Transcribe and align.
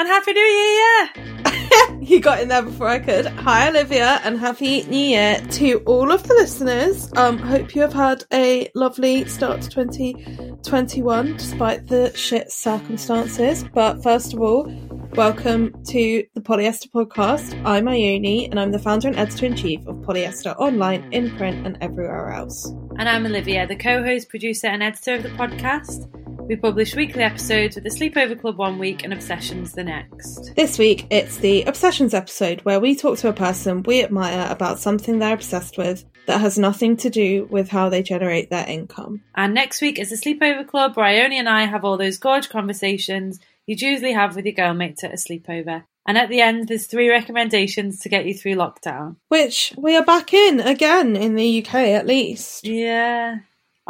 And 0.00 0.08
Happy 0.08 0.32
New 0.32 0.40
Year! 0.40 2.00
you 2.00 2.20
got 2.20 2.40
in 2.40 2.48
there 2.48 2.62
before 2.62 2.88
I 2.88 3.00
could. 3.00 3.26
Hi, 3.26 3.68
Olivia, 3.68 4.18
and 4.24 4.38
happy 4.38 4.82
New 4.84 4.96
Year 4.96 5.38
to 5.50 5.82
all 5.84 6.10
of 6.10 6.22
the 6.22 6.32
listeners. 6.32 7.12
Um, 7.18 7.36
hope 7.36 7.74
you 7.74 7.82
have 7.82 7.92
had 7.92 8.24
a 8.32 8.70
lovely 8.74 9.26
start 9.26 9.60
to 9.60 9.68
2021 9.68 11.36
despite 11.36 11.86
the 11.86 12.16
shit 12.16 12.50
circumstances. 12.50 13.62
But 13.74 14.02
first 14.02 14.32
of 14.32 14.40
all, 14.40 14.72
welcome 15.16 15.74
to 15.88 16.24
the 16.32 16.40
Polyester 16.40 16.90
Podcast. 16.90 17.60
I'm 17.66 17.86
Ione, 17.86 18.48
and 18.50 18.58
I'm 18.58 18.72
the 18.72 18.78
founder 18.78 19.08
and 19.08 19.18
editor 19.18 19.44
in 19.44 19.54
chief 19.54 19.86
of 19.86 19.96
Polyester 19.96 20.58
Online, 20.58 21.12
in 21.12 21.36
print, 21.36 21.66
and 21.66 21.76
everywhere 21.82 22.32
else. 22.32 22.72
And 22.96 23.06
I'm 23.06 23.26
Olivia, 23.26 23.66
the 23.66 23.76
co 23.76 24.02
host, 24.02 24.30
producer, 24.30 24.68
and 24.68 24.82
editor 24.82 25.16
of 25.16 25.24
the 25.24 25.28
podcast. 25.30 26.08
We 26.50 26.56
publish 26.56 26.96
weekly 26.96 27.22
episodes 27.22 27.76
with 27.76 27.84
the 27.84 27.90
Sleepover 27.90 28.40
Club 28.40 28.58
one 28.58 28.80
week 28.80 29.04
and 29.04 29.12
Obsessions 29.12 29.72
the 29.72 29.84
next. 29.84 30.52
This 30.56 30.80
week, 30.80 31.06
it's 31.08 31.36
the 31.36 31.62
Obsessions 31.62 32.12
episode 32.12 32.60
where 32.62 32.80
we 32.80 32.96
talk 32.96 33.18
to 33.18 33.28
a 33.28 33.32
person 33.32 33.84
we 33.84 34.02
admire 34.02 34.50
about 34.50 34.80
something 34.80 35.20
they're 35.20 35.34
obsessed 35.34 35.78
with 35.78 36.04
that 36.26 36.40
has 36.40 36.58
nothing 36.58 36.96
to 36.96 37.08
do 37.08 37.44
with 37.52 37.68
how 37.68 37.88
they 37.88 38.02
generate 38.02 38.50
their 38.50 38.66
income. 38.66 39.22
And 39.36 39.54
next 39.54 39.80
week 39.80 40.00
is 40.00 40.10
the 40.10 40.16
Sleepover 40.16 40.66
Club 40.66 40.96
where 40.96 41.06
Ione 41.06 41.38
and 41.38 41.48
I 41.48 41.66
have 41.66 41.84
all 41.84 41.96
those 41.96 42.18
gorge 42.18 42.48
conversations 42.48 43.38
you'd 43.66 43.80
usually 43.80 44.14
have 44.14 44.34
with 44.34 44.44
your 44.44 44.54
girlmates 44.54 45.04
at 45.04 45.12
a 45.12 45.16
sleepover. 45.16 45.84
And 46.04 46.18
at 46.18 46.30
the 46.30 46.40
end, 46.40 46.66
there's 46.66 46.86
three 46.86 47.08
recommendations 47.08 48.00
to 48.00 48.08
get 48.08 48.26
you 48.26 48.34
through 48.34 48.56
lockdown. 48.56 49.14
Which 49.28 49.72
we 49.78 49.96
are 49.96 50.04
back 50.04 50.34
in 50.34 50.58
again 50.58 51.14
in 51.14 51.36
the 51.36 51.64
UK 51.64 51.74
at 51.74 52.08
least. 52.08 52.66
Yeah. 52.66 53.38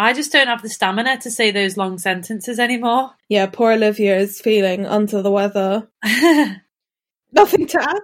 I 0.01 0.15
just 0.15 0.33
don't 0.33 0.47
have 0.47 0.63
the 0.63 0.71
stamina 0.71 1.19
to 1.19 1.31
say 1.31 1.51
those 1.51 1.77
long 1.77 1.99
sentences 1.99 2.59
anymore. 2.59 3.11
Yeah, 3.29 3.45
poor 3.45 3.73
Olivia 3.73 4.17
is 4.17 4.41
feeling 4.41 4.87
under 4.87 5.21
the 5.21 5.31
weather. 5.31 5.91
Nothing 7.33 7.67
to 7.67 7.83
add. 7.83 8.01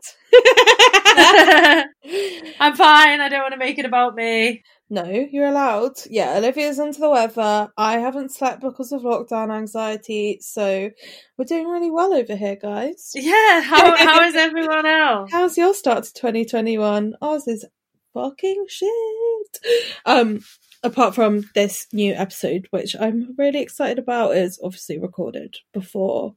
I'm 2.61 2.77
fine. 2.77 3.23
I 3.23 3.31
don't 3.31 3.41
want 3.41 3.55
to 3.55 3.59
make 3.59 3.79
it 3.79 3.87
about 3.87 4.15
me. 4.15 4.63
No, 4.91 5.07
you're 5.07 5.47
allowed. 5.47 5.95
Yeah, 6.11 6.37
Olivia's 6.37 6.79
under 6.79 6.99
the 6.99 7.09
weather. 7.09 7.73
I 7.79 7.95
haven't 7.95 8.31
slept 8.31 8.61
because 8.61 8.93
of 8.93 9.01
lockdown 9.01 9.51
anxiety, 9.51 10.41
so 10.43 10.91
we're 11.39 11.47
doing 11.47 11.67
really 11.67 11.91
well 11.91 12.13
over 12.13 12.37
here, 12.37 12.57
guys. 12.57 13.13
Yeah, 13.15 13.63
how 13.63 13.97
how 14.05 14.23
is 14.23 14.35
everyone 14.35 14.85
else? 14.85 15.31
How's 15.33 15.57
your 15.57 15.73
start 15.73 16.05
to 16.05 16.13
2021? 16.13 17.15
Ours 17.23 17.49
is 17.49 17.65
fucking 18.13 18.67
shit. 18.69 19.59
Um, 20.05 20.43
apart 20.87 21.15
from 21.15 21.51
this 21.55 21.87
new 21.93 22.15
episode, 22.15 22.67
which 22.71 22.97
I'm 22.99 23.35
really 23.37 23.61
excited 23.61 23.99
about, 23.99 24.37
is 24.37 24.61
obviously 24.63 24.99
recorded 24.99 25.57
before 25.73 26.35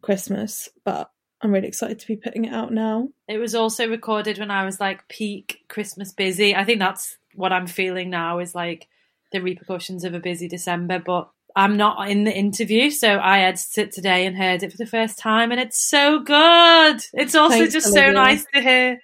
Christmas, 0.00 0.68
but 0.84 1.10
I'm 1.42 1.52
really 1.52 1.68
excited 1.68 1.98
to 1.98 2.06
be 2.06 2.16
putting 2.16 2.46
it 2.46 2.54
out 2.54 2.72
now. 2.72 3.08
It 3.28 3.38
was 3.38 3.54
also 3.54 3.88
recorded 3.88 4.38
when 4.38 4.50
I 4.50 4.64
was 4.64 4.80
like 4.80 5.06
peak 5.08 5.64
Christmas 5.68 6.12
busy. 6.12 6.54
I 6.54 6.64
think 6.64 6.78
that's 6.78 7.16
what 7.34 7.52
I'm 7.52 7.66
feeling 7.66 8.08
now 8.08 8.38
is 8.38 8.54
like 8.54 8.88
the 9.32 9.42
repercussions 9.42 10.04
of 10.04 10.14
a 10.14 10.20
busy 10.20 10.48
December, 10.48 11.02
but 11.04 11.28
I'm 11.54 11.76
not 11.76 12.08
in 12.10 12.24
the 12.24 12.36
interview, 12.36 12.90
so 12.90 13.08
I 13.08 13.40
edited 13.40 13.88
it 13.88 13.92
today 13.92 14.26
and 14.26 14.36
heard 14.36 14.62
it 14.62 14.70
for 14.70 14.76
the 14.76 14.86
first 14.86 15.18
time, 15.18 15.50
and 15.50 15.60
it's 15.60 15.80
so 15.80 16.20
good. 16.20 17.02
It's 17.14 17.34
also 17.34 17.56
Thanks, 17.56 17.72
just 17.72 17.92
so 17.92 18.12
nice 18.12 18.44
to 18.54 18.60
hear 18.60 18.98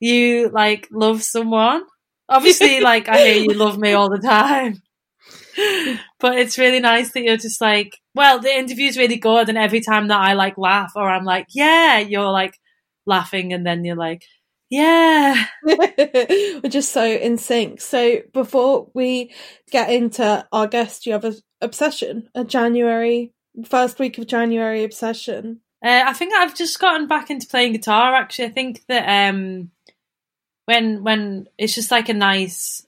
you 0.00 0.48
like 0.48 0.88
love 0.90 1.22
someone. 1.22 1.84
Obviously, 2.28 2.80
like 2.92 3.08
I 3.08 3.18
hear 3.18 3.42
you 3.42 3.54
love 3.54 3.78
me 3.78 3.92
all 3.92 4.10
the 4.10 4.18
time. 4.18 4.82
But 6.20 6.38
it's 6.38 6.58
really 6.58 6.80
nice 6.80 7.12
that 7.12 7.22
you're 7.22 7.36
just 7.36 7.60
like, 7.60 7.98
well, 8.14 8.38
the 8.40 8.56
interview's 8.56 8.96
really 8.96 9.16
good, 9.16 9.48
and 9.48 9.58
every 9.58 9.80
time 9.80 10.08
that 10.08 10.20
I 10.20 10.34
like 10.34 10.56
laugh 10.56 10.92
or 10.94 11.08
I'm 11.08 11.24
like, 11.24 11.48
yeah, 11.50 11.98
you're 11.98 12.30
like 12.30 12.58
laughing, 13.06 13.52
and 13.52 13.66
then 13.66 13.84
you're 13.84 13.96
like, 13.96 14.22
yeah. 14.70 15.46
We're 15.64 16.60
just 16.68 16.92
so 16.92 17.04
in 17.04 17.38
sync. 17.38 17.80
So 17.80 18.18
before 18.32 18.90
we 18.94 19.32
get 19.70 19.90
into 19.90 20.46
our 20.52 20.66
guest, 20.66 21.06
you 21.06 21.12
have 21.12 21.24
a 21.24 21.34
obsession? 21.60 22.28
A 22.34 22.44
January 22.44 23.32
first 23.64 23.98
week 23.98 24.18
of 24.18 24.26
January 24.26 24.84
obsession? 24.84 25.60
Uh, 25.84 26.02
I 26.06 26.12
think 26.12 26.34
I've 26.34 26.56
just 26.56 26.78
gotten 26.80 27.06
back 27.06 27.30
into 27.30 27.46
playing 27.46 27.72
guitar. 27.72 28.14
Actually, 28.14 28.46
I 28.46 28.50
think 28.50 28.82
that 28.88 29.30
um, 29.30 29.70
when 30.68 31.02
when 31.02 31.46
it's 31.56 31.74
just 31.74 31.90
like 31.90 32.10
a 32.10 32.14
nice 32.14 32.86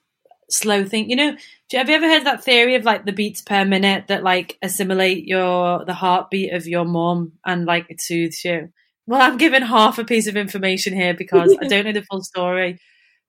slow 0.51 0.85
thing, 0.85 1.09
you 1.09 1.17
know. 1.17 1.35
Have 1.73 1.89
you 1.89 1.95
ever 1.95 2.09
heard 2.09 2.27
that 2.27 2.45
theory 2.45 2.75
of 2.75 2.85
like 2.85 3.07
the 3.07 3.13
beats 3.13 3.41
per 3.41 3.65
minute 3.65 4.09
that 4.09 4.23
like 4.23 4.59
assimilate 4.61 5.27
your 5.27 5.87
the 5.87 5.95
heartbeat 5.95 6.53
of 6.53 6.67
your 6.67 6.85
mom 6.85 7.33
and 7.47 7.65
like 7.65 7.87
it 7.89 8.03
soothes 8.03 8.45
you? 8.45 8.69
Well, 9.07 9.23
I'm 9.23 9.39
giving 9.39 9.63
half 9.63 9.99
a 9.99 10.05
piece 10.05 10.27
of 10.27 10.37
information 10.37 10.93
here 10.93 11.15
because 11.15 11.57
I 11.59 11.69
don't 11.69 11.87
know 11.87 11.93
the 11.93 12.03
full 12.03 12.23
story, 12.23 12.79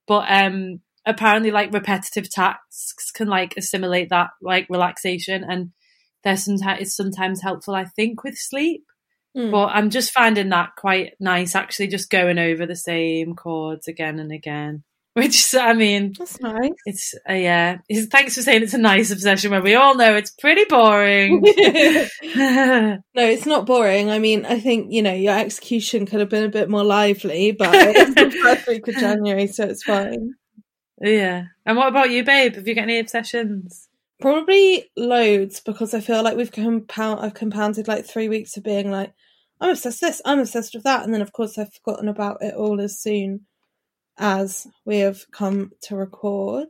but 0.06 0.26
um, 0.30 0.82
apparently 1.06 1.52
like 1.52 1.72
repetitive 1.72 2.30
tasks 2.30 3.10
can 3.10 3.30
like 3.30 3.54
assimilate 3.56 4.10
that 4.10 4.32
like 4.42 4.68
relaxation 4.70 5.46
and 5.48 5.72
there's 6.26 6.44
sometimes 6.44 6.82
it's 6.82 6.98
sometimes 6.98 7.42
helpful 7.42 7.74
I 7.74 7.86
think 7.86 8.26
with 8.26 8.38
sleep. 8.38 8.84
Mm. 9.38 9.52
But 9.52 9.68
I'm 9.68 9.90
just 9.90 10.12
finding 10.12 10.50
that 10.50 10.72
quite 10.78 11.14
nice, 11.20 11.56
actually, 11.56 11.88
just 11.88 12.10
going 12.10 12.38
over 12.38 12.66
the 12.66 12.76
same 12.76 13.36
chords 13.36 13.88
again 13.88 14.20
and 14.20 14.32
again. 14.32 14.84
Which, 15.14 15.54
I 15.56 15.74
mean, 15.74 16.14
That's 16.18 16.40
nice. 16.40 16.72
it's, 16.86 17.14
uh, 17.30 17.34
yeah. 17.34 17.80
It's- 17.90 18.08
Thanks 18.08 18.36
for 18.36 18.42
saying 18.42 18.64
it's 18.64 18.74
a 18.74 18.78
nice 18.78 19.12
obsession 19.12 19.52
where 19.52 19.62
we 19.62 19.76
all 19.76 19.96
know 19.96 20.16
it's 20.16 20.32
pretty 20.32 20.64
boring. 20.66 21.42
no, 22.36 23.00
it's 23.16 23.46
not 23.46 23.66
boring. 23.66 24.10
I 24.10 24.20
mean, 24.20 24.46
I 24.46 24.60
think, 24.60 24.92
you 24.92 25.02
know, 25.02 25.14
your 25.14 25.38
execution 25.38 26.06
could 26.06 26.22
have 26.22 26.30
been 26.30 26.46
a 26.46 26.50
bit 26.50 26.70
more 26.70 26.84
lively, 26.86 27.52
but 27.52 27.70
it's 27.74 28.16
the 28.16 28.32
first 28.42 28.68
week 28.68 28.88
of 28.88 28.96
January, 28.96 29.48
so 29.48 29.66
it's 29.66 29.84
fine. 29.84 30.34
yeah. 31.02 31.46
And 31.66 31.78
what 31.78 31.90
about 31.90 32.10
you, 32.10 32.24
babe? 32.24 32.56
Have 32.56 32.68
you 32.68 32.76
got 32.76 32.84
any 32.84 33.00
obsessions? 33.00 33.90
Probably 34.22 34.90
loads 34.96 35.60
because 35.60 35.94
I 35.94 36.00
feel 36.00 36.24
like 36.24 36.38
we've 36.38 36.52
compound 36.52 37.20
I've 37.20 37.34
compounded 37.34 37.88
like 37.88 38.06
three 38.06 38.30
weeks 38.30 38.56
of 38.58 38.64
being 38.64 38.92
like, 38.92 39.14
I'm 39.60 39.72
obsessed 39.72 40.02
with 40.02 40.12
this, 40.12 40.22
I'm 40.26 40.40
obsessed 40.40 40.74
with 40.74 40.84
that, 40.84 41.04
and 41.04 41.14
then 41.14 41.22
of 41.22 41.34
course 41.34 41.58
I've 41.58 41.74
forgotten 41.74 42.08
about 42.08 42.38
it 42.42 42.56
all 42.56 42.80
as 42.80 43.00
soon 43.00 43.42
as 44.18 44.68
we 44.86 45.00
have 45.00 45.26
come 45.32 45.72
to 45.84 45.96
record. 45.96 46.68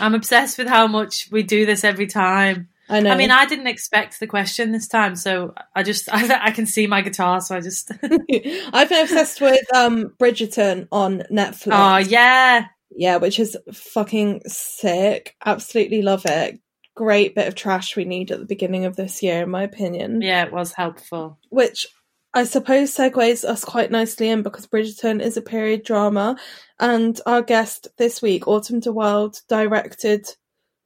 I'm 0.00 0.14
obsessed 0.14 0.58
with 0.58 0.68
how 0.68 0.86
much 0.86 1.28
we 1.30 1.42
do 1.42 1.66
this 1.66 1.84
every 1.84 2.06
time. 2.06 2.68
I 2.88 3.00
know. 3.00 3.10
I 3.10 3.16
mean, 3.16 3.30
I 3.30 3.44
didn't 3.44 3.66
expect 3.66 4.18
the 4.18 4.26
question 4.26 4.72
this 4.72 4.88
time, 4.88 5.14
so 5.14 5.54
I 5.74 5.82
just, 5.82 6.08
I, 6.12 6.40
I 6.46 6.50
can 6.52 6.66
see 6.66 6.86
my 6.86 7.02
guitar, 7.02 7.40
so 7.40 7.56
I 7.56 7.60
just, 7.60 7.90
I've 8.02 8.88
been 8.88 9.02
obsessed 9.02 9.40
with 9.40 9.74
um 9.74 10.14
Bridgerton 10.18 10.88
on 10.90 11.24
Netflix. 11.30 11.72
oh, 11.72 11.96
yeah. 11.98 12.66
Yeah, 12.90 13.16
which 13.18 13.38
is 13.38 13.56
fucking 13.72 14.42
sick. 14.46 15.36
Absolutely 15.44 16.02
love 16.02 16.24
it. 16.26 16.60
great 16.94 17.34
bit 17.34 17.46
of 17.46 17.54
trash 17.54 17.94
we 17.94 18.04
need 18.04 18.32
at 18.32 18.40
the 18.40 18.44
beginning 18.44 18.84
of 18.84 18.96
this 18.96 19.22
year, 19.22 19.44
in 19.44 19.50
my 19.50 19.62
opinion. 19.62 20.20
Yeah, 20.20 20.44
it 20.44 20.52
was 20.52 20.72
helpful. 20.72 21.38
Which 21.48 21.86
I 22.34 22.44
suppose 22.44 22.94
segues 22.94 23.44
us 23.44 23.64
quite 23.64 23.90
nicely 23.90 24.28
in 24.28 24.42
because 24.42 24.66
Bridgerton 24.66 25.22
is 25.22 25.36
a 25.36 25.42
period 25.42 25.84
drama, 25.84 26.36
and 26.78 27.18
our 27.24 27.40
guest 27.40 27.88
this 27.98 28.20
week, 28.20 28.48
Autumn 28.48 28.80
de 28.80 28.92
Wilde, 28.92 29.40
directed 29.48 30.26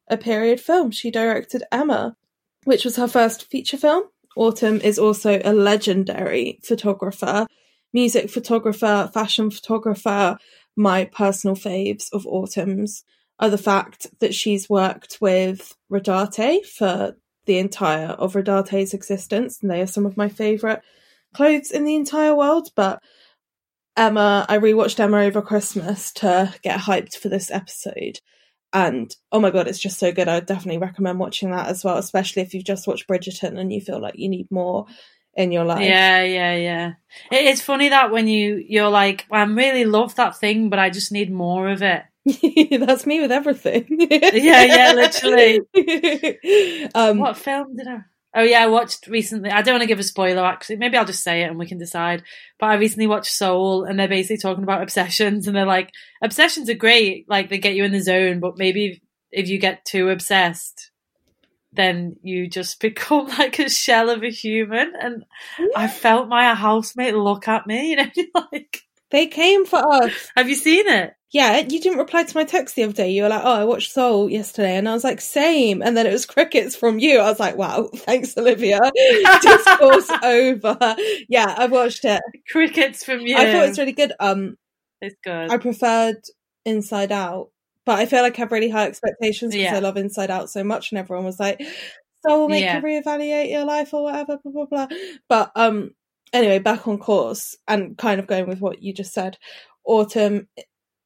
a 0.08 0.16
period 0.16 0.60
film. 0.60 0.90
She 0.90 1.10
directed 1.10 1.64
Emma, 1.72 2.16
which 2.64 2.84
was 2.84 2.96
her 2.96 3.08
first 3.08 3.50
feature 3.50 3.78
film. 3.78 4.04
Autumn 4.36 4.80
is 4.80 4.98
also 4.98 5.40
a 5.44 5.52
legendary 5.52 6.60
photographer, 6.62 7.46
music 7.92 8.30
photographer, 8.30 9.10
fashion 9.12 9.50
photographer. 9.50 10.38
My 10.76 11.04
personal 11.04 11.56
faves 11.56 12.12
of 12.12 12.26
Autumn's 12.26 13.04
are 13.38 13.50
the 13.50 13.58
fact 13.58 14.06
that 14.20 14.34
she's 14.34 14.70
worked 14.70 15.18
with 15.20 15.76
Rodarte 15.90 16.64
for 16.64 17.16
the 17.46 17.58
entire 17.58 18.08
of 18.08 18.34
Rodarte's 18.34 18.94
existence, 18.94 19.60
and 19.60 19.70
they 19.70 19.80
are 19.80 19.86
some 19.86 20.06
of 20.06 20.16
my 20.16 20.28
favourite 20.28 20.80
clothes 21.34 21.70
in 21.70 21.84
the 21.84 21.94
entire 21.94 22.36
world. 22.36 22.68
But 22.76 23.02
Emma, 23.96 24.46
I 24.48 24.58
rewatched 24.58 25.00
Emma 25.00 25.18
over 25.18 25.42
Christmas 25.42 26.12
to 26.14 26.54
get 26.62 26.80
hyped 26.80 27.16
for 27.16 27.28
this 27.28 27.50
episode. 27.50 28.20
And 28.72 29.14
oh 29.30 29.40
my 29.40 29.50
god, 29.50 29.68
it's 29.68 29.80
just 29.80 29.98
so 29.98 30.12
good. 30.12 30.28
I 30.28 30.36
would 30.36 30.46
definitely 30.46 30.78
recommend 30.78 31.18
watching 31.18 31.50
that 31.50 31.68
as 31.68 31.84
well, 31.84 31.98
especially 31.98 32.42
if 32.42 32.54
you've 32.54 32.64
just 32.64 32.86
watched 32.86 33.06
Bridgerton 33.06 33.58
and 33.58 33.72
you 33.72 33.80
feel 33.80 34.00
like 34.00 34.14
you 34.16 34.30
need 34.30 34.50
more 34.50 34.86
in 35.34 35.52
your 35.52 35.64
life. 35.64 35.80
Yeah, 35.80 36.22
yeah, 36.22 36.54
yeah. 36.56 36.88
It, 37.30 37.46
it's 37.46 37.62
funny 37.62 37.88
that 37.88 38.10
when 38.10 38.28
you 38.28 38.62
you're 38.66 38.90
like, 38.90 39.26
I 39.30 39.42
really 39.44 39.84
love 39.84 40.14
that 40.16 40.38
thing, 40.38 40.70
but 40.70 40.78
I 40.78 40.90
just 40.90 41.12
need 41.12 41.32
more 41.32 41.68
of 41.68 41.82
it. 41.82 42.02
That's 42.86 43.06
me 43.06 43.20
with 43.20 43.32
everything. 43.32 43.86
yeah, 43.88 44.64
yeah, 44.64 44.92
literally. 44.94 45.60
um, 46.94 47.18
what 47.18 47.36
film 47.36 47.76
did 47.76 47.88
I? 47.88 47.98
Oh 48.34 48.42
yeah, 48.42 48.62
I 48.62 48.68
watched 48.68 49.08
recently. 49.08 49.50
I 49.50 49.60
don't 49.60 49.74
want 49.74 49.82
to 49.82 49.88
give 49.88 49.98
a 49.98 50.04
spoiler. 50.04 50.44
Actually, 50.44 50.76
maybe 50.76 50.96
I'll 50.96 51.04
just 51.04 51.24
say 51.24 51.42
it 51.42 51.48
and 51.50 51.58
we 51.58 51.66
can 51.66 51.78
decide. 51.78 52.22
But 52.58 52.70
I 52.70 52.74
recently 52.74 53.06
watched 53.06 53.32
Soul, 53.32 53.84
and 53.84 53.98
they're 53.98 54.08
basically 54.08 54.38
talking 54.38 54.62
about 54.62 54.82
obsessions, 54.82 55.46
and 55.46 55.56
they're 55.56 55.66
like, 55.66 55.90
obsessions 56.22 56.70
are 56.70 56.74
great, 56.74 57.26
like 57.28 57.50
they 57.50 57.58
get 57.58 57.74
you 57.74 57.84
in 57.84 57.92
the 57.92 58.00
zone, 58.00 58.40
but 58.40 58.56
maybe 58.56 59.02
if 59.30 59.48
you 59.48 59.58
get 59.58 59.84
too 59.84 60.08
obsessed, 60.08 60.91
then 61.72 62.16
you 62.22 62.48
just 62.48 62.80
become 62.80 63.26
like 63.26 63.58
a 63.58 63.68
shell 63.68 64.10
of 64.10 64.22
a 64.22 64.30
human. 64.30 64.92
And 65.00 65.24
I 65.76 65.88
felt 65.88 66.28
my 66.28 66.54
housemate 66.54 67.14
look 67.14 67.48
at 67.48 67.66
me, 67.66 67.90
you 67.90 67.96
know, 67.96 68.08
like 68.52 68.82
they 69.10 69.26
came 69.26 69.66
for 69.66 69.76
us. 69.76 70.30
Have 70.36 70.48
you 70.48 70.54
seen 70.54 70.88
it? 70.88 71.14
Yeah, 71.32 71.58
you 71.58 71.80
didn't 71.80 71.98
reply 71.98 72.24
to 72.24 72.36
my 72.36 72.44
text 72.44 72.76
the 72.76 72.84
other 72.84 72.92
day. 72.92 73.10
You 73.10 73.22
were 73.22 73.30
like, 73.30 73.42
"Oh, 73.42 73.54
I 73.54 73.64
watched 73.64 73.92
Soul 73.92 74.28
yesterday," 74.30 74.76
and 74.76 74.86
I 74.86 74.92
was 74.92 75.02
like, 75.02 75.20
"Same." 75.20 75.80
And 75.80 75.96
then 75.96 76.06
it 76.06 76.12
was 76.12 76.26
crickets 76.26 76.76
from 76.76 76.98
you. 76.98 77.20
I 77.20 77.30
was 77.30 77.40
like, 77.40 77.56
"Wow, 77.56 77.88
thanks, 77.94 78.36
Olivia." 78.36 78.78
Discourse 79.40 80.10
over. 80.22 80.96
Yeah, 81.30 81.54
I 81.56 81.66
watched 81.68 82.04
it. 82.04 82.20
Crickets 82.50 83.02
from 83.02 83.20
you. 83.20 83.36
I 83.36 83.46
thought 83.46 83.64
it 83.64 83.68
was 83.68 83.78
really 83.78 83.92
good. 83.92 84.12
Um, 84.20 84.56
it's 85.00 85.16
good. 85.24 85.50
I 85.50 85.56
preferred 85.56 86.22
Inside 86.66 87.12
Out, 87.12 87.48
but 87.84 87.98
I 87.98 88.06
feel 88.06 88.22
like 88.22 88.36
I 88.38 88.42
have 88.42 88.52
really 88.52 88.70
high 88.70 88.86
expectations 88.86 89.52
because 89.52 89.64
Yeah. 89.72 89.76
I 89.76 89.80
love 89.80 89.96
Inside 89.96 90.30
Out 90.30 90.50
so 90.50 90.62
much, 90.64 90.90
and 90.92 90.98
everyone 90.98 91.24
was 91.24 91.40
like, 91.40 91.60
"So 91.60 92.38
we'll 92.38 92.48
make 92.48 92.62
Yeah. 92.62 92.76
you 92.76 92.82
reevaluate 92.82 93.50
your 93.50 93.64
life 93.64 93.92
or 93.94 94.04
whatever." 94.04 94.38
Blah 94.42 94.52
blah 94.52 94.66
blah. 94.66 94.96
But 95.28 95.52
um, 95.56 95.94
anyway, 96.32 96.58
back 96.58 96.86
on 96.88 96.98
course 96.98 97.56
and 97.66 97.96
kind 97.98 98.20
of 98.20 98.26
going 98.26 98.46
with 98.48 98.60
what 98.60 98.82
you 98.82 98.92
just 98.92 99.12
said. 99.12 99.38
Autumn, 99.84 100.48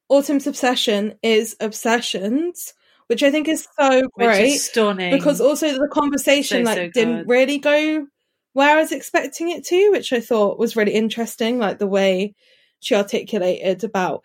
Autumn's 0.09 0.47
obsession 0.47 1.15
is 1.23 1.55
obsessions, 1.59 2.73
which 3.07 3.23
I 3.23 3.31
think 3.31 3.47
is 3.47 3.67
so 3.79 4.07
great 4.13 4.45
is 4.45 4.65
stunning. 4.65 5.11
because 5.11 5.41
also 5.41 5.67
the 5.71 5.89
conversation 5.91 6.65
So, 6.65 6.69
like 6.71 6.77
so 6.77 6.89
didn't 6.93 7.27
really 7.27 7.57
go 7.57 8.07
where 8.53 8.75
I 8.77 8.79
was 8.81 8.91
expecting 8.91 9.49
it 9.49 9.65
to, 9.65 9.89
which 9.91 10.13
I 10.13 10.19
thought 10.19 10.59
was 10.59 10.75
really 10.75 10.93
interesting. 10.93 11.57
Like 11.59 11.79
the 11.79 11.87
way 11.87 12.35
she 12.79 12.95
articulated 12.95 13.83
about 13.83 14.23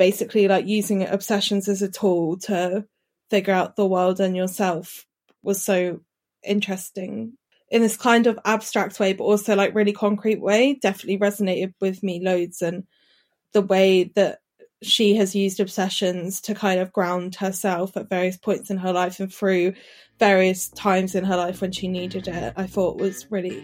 basically 0.00 0.48
like 0.48 0.66
using 0.66 1.06
obsessions 1.06 1.68
as 1.68 1.82
a 1.82 1.90
tool 1.90 2.38
to 2.38 2.86
figure 3.28 3.52
out 3.52 3.76
the 3.76 3.86
world 3.86 4.18
and 4.18 4.34
yourself 4.34 5.04
was 5.42 5.62
so 5.62 6.00
interesting 6.42 7.34
in 7.70 7.82
this 7.82 7.98
kind 7.98 8.26
of 8.26 8.38
abstract 8.46 8.98
way, 8.98 9.12
but 9.12 9.24
also 9.24 9.54
like 9.54 9.74
really 9.74 9.92
concrete 9.92 10.40
way. 10.40 10.72
Definitely 10.72 11.18
resonated 11.18 11.74
with 11.82 12.02
me 12.02 12.18
loads, 12.18 12.62
and 12.62 12.84
the 13.52 13.60
way 13.60 14.04
that 14.14 14.38
she 14.82 15.16
has 15.16 15.34
used 15.34 15.60
obsessions 15.60 16.40
to 16.40 16.54
kind 16.54 16.80
of 16.80 16.94
ground 16.94 17.34
herself 17.34 17.94
at 17.94 18.08
various 18.08 18.38
points 18.38 18.70
in 18.70 18.78
her 18.78 18.94
life 18.94 19.20
and 19.20 19.30
through 19.30 19.74
various 20.18 20.68
times 20.68 21.14
in 21.14 21.24
her 21.24 21.36
life 21.36 21.60
when 21.60 21.72
she 21.72 21.88
needed 21.88 22.26
it, 22.26 22.54
I 22.56 22.66
thought 22.66 22.96
was 22.96 23.30
really 23.30 23.62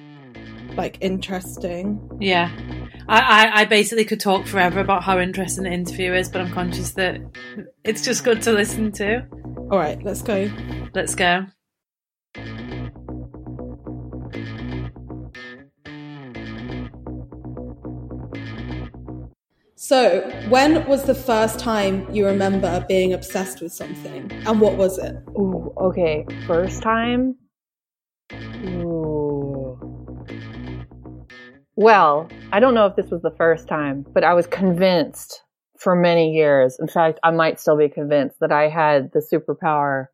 like 0.77 0.99
interesting. 1.01 2.19
Yeah. 2.21 2.51
I, 3.09 3.21
I, 3.21 3.61
I 3.61 3.65
basically 3.65 4.05
could 4.05 4.21
talk 4.21 4.47
forever 4.47 4.81
about 4.81 5.05
how 5.05 5.19
interesting 5.19 5.65
the 5.65 5.71
interview 5.71 6.13
is, 6.13 6.29
but 6.29 6.41
I'm 6.41 6.53
conscious 6.53 6.93
that 6.93 7.21
it's 7.85 8.03
just 8.03 8.25
good 8.25 8.43
to 8.43 8.53
listen 8.53 8.93
to. 8.93 9.27
All 9.71 9.79
right, 9.79 10.03
let's 10.03 10.23
go. 10.23 10.51
Let's 10.95 11.15
go. 11.15 11.47
So, 19.79 20.29
when 20.49 20.85
was 20.89 21.05
the 21.05 21.15
first 21.15 21.61
time 21.61 22.13
you 22.13 22.27
remember 22.27 22.85
being 22.89 23.13
obsessed 23.13 23.61
with 23.61 23.73
something, 23.73 24.33
and 24.33 24.61
what 24.61 24.77
was 24.77 24.99
it? 24.99 25.15
Ooh, 25.39 25.73
okay. 25.77 26.27
First 26.47 26.83
time? 26.83 27.37
Ooh. 28.33 28.96
Well, 31.77 32.29
I 32.53 32.61
don't 32.61 32.75
know 32.75 32.87
if 32.87 32.97
this 32.97 33.11
was 33.11 33.23
the 33.23 33.35
first 33.37 33.69
time, 33.69 34.05
but 34.13 34.25
I 34.25 34.35
was 34.35 34.47
convinced 34.47 35.43
for 35.79 35.95
many 35.95 36.33
years. 36.33 36.79
In 36.81 36.89
fact, 36.89 37.21
I 37.23 37.31
might 37.31 37.61
still 37.61 37.77
be 37.77 37.89
convinced 37.89 38.41
that 38.41 38.51
I 38.51 38.69
had 38.69 39.13
the 39.13 39.21
superpower 39.21 40.07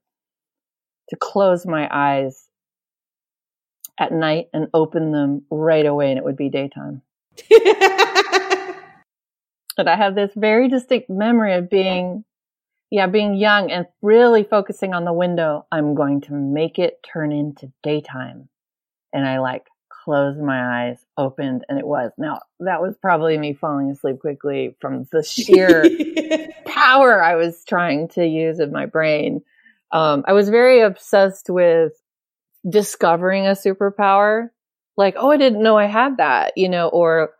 to 1.08 1.16
close 1.16 1.64
my 1.64 1.88
eyes 1.90 2.48
at 3.98 4.12
night 4.12 4.46
and 4.52 4.68
open 4.74 5.12
them 5.12 5.42
right 5.50 5.86
away, 5.86 6.10
and 6.10 6.18
it 6.18 6.24
would 6.24 6.36
be 6.36 6.48
daytime. 6.50 7.02
And 9.78 9.88
I 9.88 9.96
have 9.96 10.14
this 10.14 10.30
very 10.36 10.68
distinct 10.68 11.08
memory 11.08 11.54
of 11.54 11.70
being, 11.70 12.24
yeah, 12.90 13.06
being 13.06 13.34
young 13.34 13.70
and 13.70 13.86
really 14.02 14.44
focusing 14.44 14.92
on 14.92 15.04
the 15.04 15.12
window. 15.12 15.66
I'm 15.72 15.94
going 15.94 16.20
to 16.22 16.34
make 16.34 16.78
it 16.78 17.00
turn 17.02 17.32
into 17.32 17.72
daytime. 17.82 18.48
And 19.12 19.26
I 19.26 19.38
like 19.40 19.66
closed 20.04 20.40
my 20.40 20.88
eyes, 20.88 20.98
opened, 21.16 21.64
and 21.68 21.78
it 21.78 21.86
was. 21.86 22.10
Now, 22.18 22.40
that 22.60 22.82
was 22.82 22.96
probably 23.00 23.38
me 23.38 23.52
falling 23.52 23.90
asleep 23.90 24.18
quickly 24.20 24.76
from 24.80 25.06
the 25.12 25.22
sheer 25.22 25.84
power 26.66 27.22
I 27.22 27.36
was 27.36 27.64
trying 27.64 28.08
to 28.08 28.26
use 28.26 28.58
of 28.58 28.72
my 28.72 28.86
brain. 28.86 29.42
Um, 29.92 30.24
I 30.26 30.32
was 30.32 30.48
very 30.48 30.80
obsessed 30.80 31.50
with 31.50 31.92
discovering 32.68 33.46
a 33.46 33.50
superpower. 33.50 34.50
Like, 34.96 35.14
oh, 35.16 35.30
I 35.30 35.36
didn't 35.36 35.62
know 35.62 35.78
I 35.78 35.86
had 35.86 36.16
that, 36.18 36.52
you 36.56 36.68
know, 36.68 36.88
or 36.88 37.30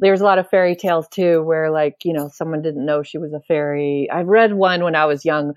there's 0.00 0.20
a 0.20 0.24
lot 0.24 0.38
of 0.38 0.48
fairy 0.48 0.76
tales 0.76 1.06
too, 1.08 1.42
where 1.42 1.70
like, 1.70 1.96
you 2.04 2.12
know, 2.12 2.30
someone 2.32 2.62
didn't 2.62 2.84
know 2.84 3.02
she 3.02 3.18
was 3.18 3.32
a 3.32 3.40
fairy. 3.40 4.08
I 4.10 4.22
read 4.22 4.54
one 4.54 4.82
when 4.82 4.94
I 4.94 5.06
was 5.06 5.24
young 5.24 5.54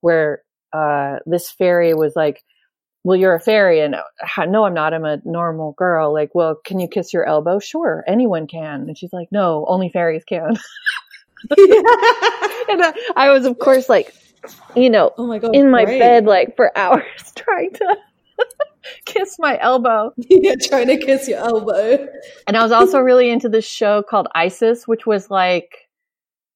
where, 0.00 0.42
uh, 0.72 1.16
this 1.26 1.50
fairy 1.50 1.94
was 1.94 2.14
like, 2.14 2.42
well, 3.06 3.16
you're 3.16 3.36
a 3.36 3.40
fairy. 3.40 3.80
And 3.80 3.94
uh, 3.94 4.44
no, 4.46 4.64
I'm 4.64 4.74
not. 4.74 4.92
I'm 4.92 5.04
a 5.04 5.18
normal 5.24 5.72
girl. 5.78 6.12
Like, 6.12 6.34
well, 6.34 6.56
can 6.64 6.80
you 6.80 6.88
kiss 6.88 7.12
your 7.12 7.24
elbow? 7.24 7.60
Sure. 7.60 8.02
Anyone 8.08 8.48
can. 8.48 8.88
And 8.88 8.98
she's 8.98 9.12
like, 9.12 9.28
no, 9.30 9.64
only 9.68 9.90
fairies 9.90 10.24
can. 10.24 10.48
and 11.56 12.82
I, 12.82 12.92
I 13.14 13.30
was, 13.30 13.46
of 13.46 13.60
course, 13.60 13.88
like, 13.88 14.12
you 14.74 14.90
know, 14.90 15.12
oh 15.18 15.26
my 15.26 15.38
god! 15.38 15.54
in 15.54 15.70
my 15.70 15.84
great. 15.84 16.00
bed, 16.00 16.24
like 16.24 16.56
for 16.56 16.72
hours 16.76 17.04
trying 17.36 17.72
to 17.74 17.96
kiss 19.04 19.36
my 19.38 19.56
elbow. 19.60 20.12
You're 20.16 20.56
trying 20.60 20.88
to 20.88 20.98
kiss 20.98 21.28
your 21.28 21.38
elbow. 21.38 22.08
And 22.48 22.56
I 22.56 22.62
was 22.64 22.72
also 22.72 22.98
really 22.98 23.30
into 23.30 23.48
this 23.48 23.64
show 23.64 24.02
called 24.02 24.26
Isis, 24.34 24.88
which 24.88 25.06
was 25.06 25.30
like, 25.30 25.88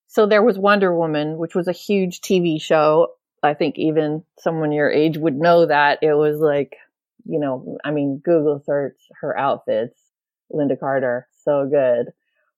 so 0.09 0.27
there 0.27 0.43
was 0.43 0.59
Wonder 0.59 0.93
Woman, 0.93 1.39
which 1.39 1.55
was 1.55 1.69
a 1.69 1.73
huge 1.73 2.21
TV 2.21 2.61
show. 2.61 3.07
I 3.43 3.55
think 3.55 3.79
even 3.79 4.23
someone 4.39 4.73
your 4.73 4.91
age 4.91 5.17
would 5.19 5.37
know 5.37 5.67
that. 5.67 5.99
It 6.03 6.15
was 6.15 6.41
like, 6.41 6.77
you 7.25 7.39
know, 7.39 7.79
I 7.85 7.91
mean, 7.91 8.21
Google 8.25 8.63
search 8.65 8.97
her 9.21 9.37
outfits, 9.39 9.99
Lynda 10.53 10.79
Carter, 10.79 11.27
so 11.45 11.67
good. 11.71 12.13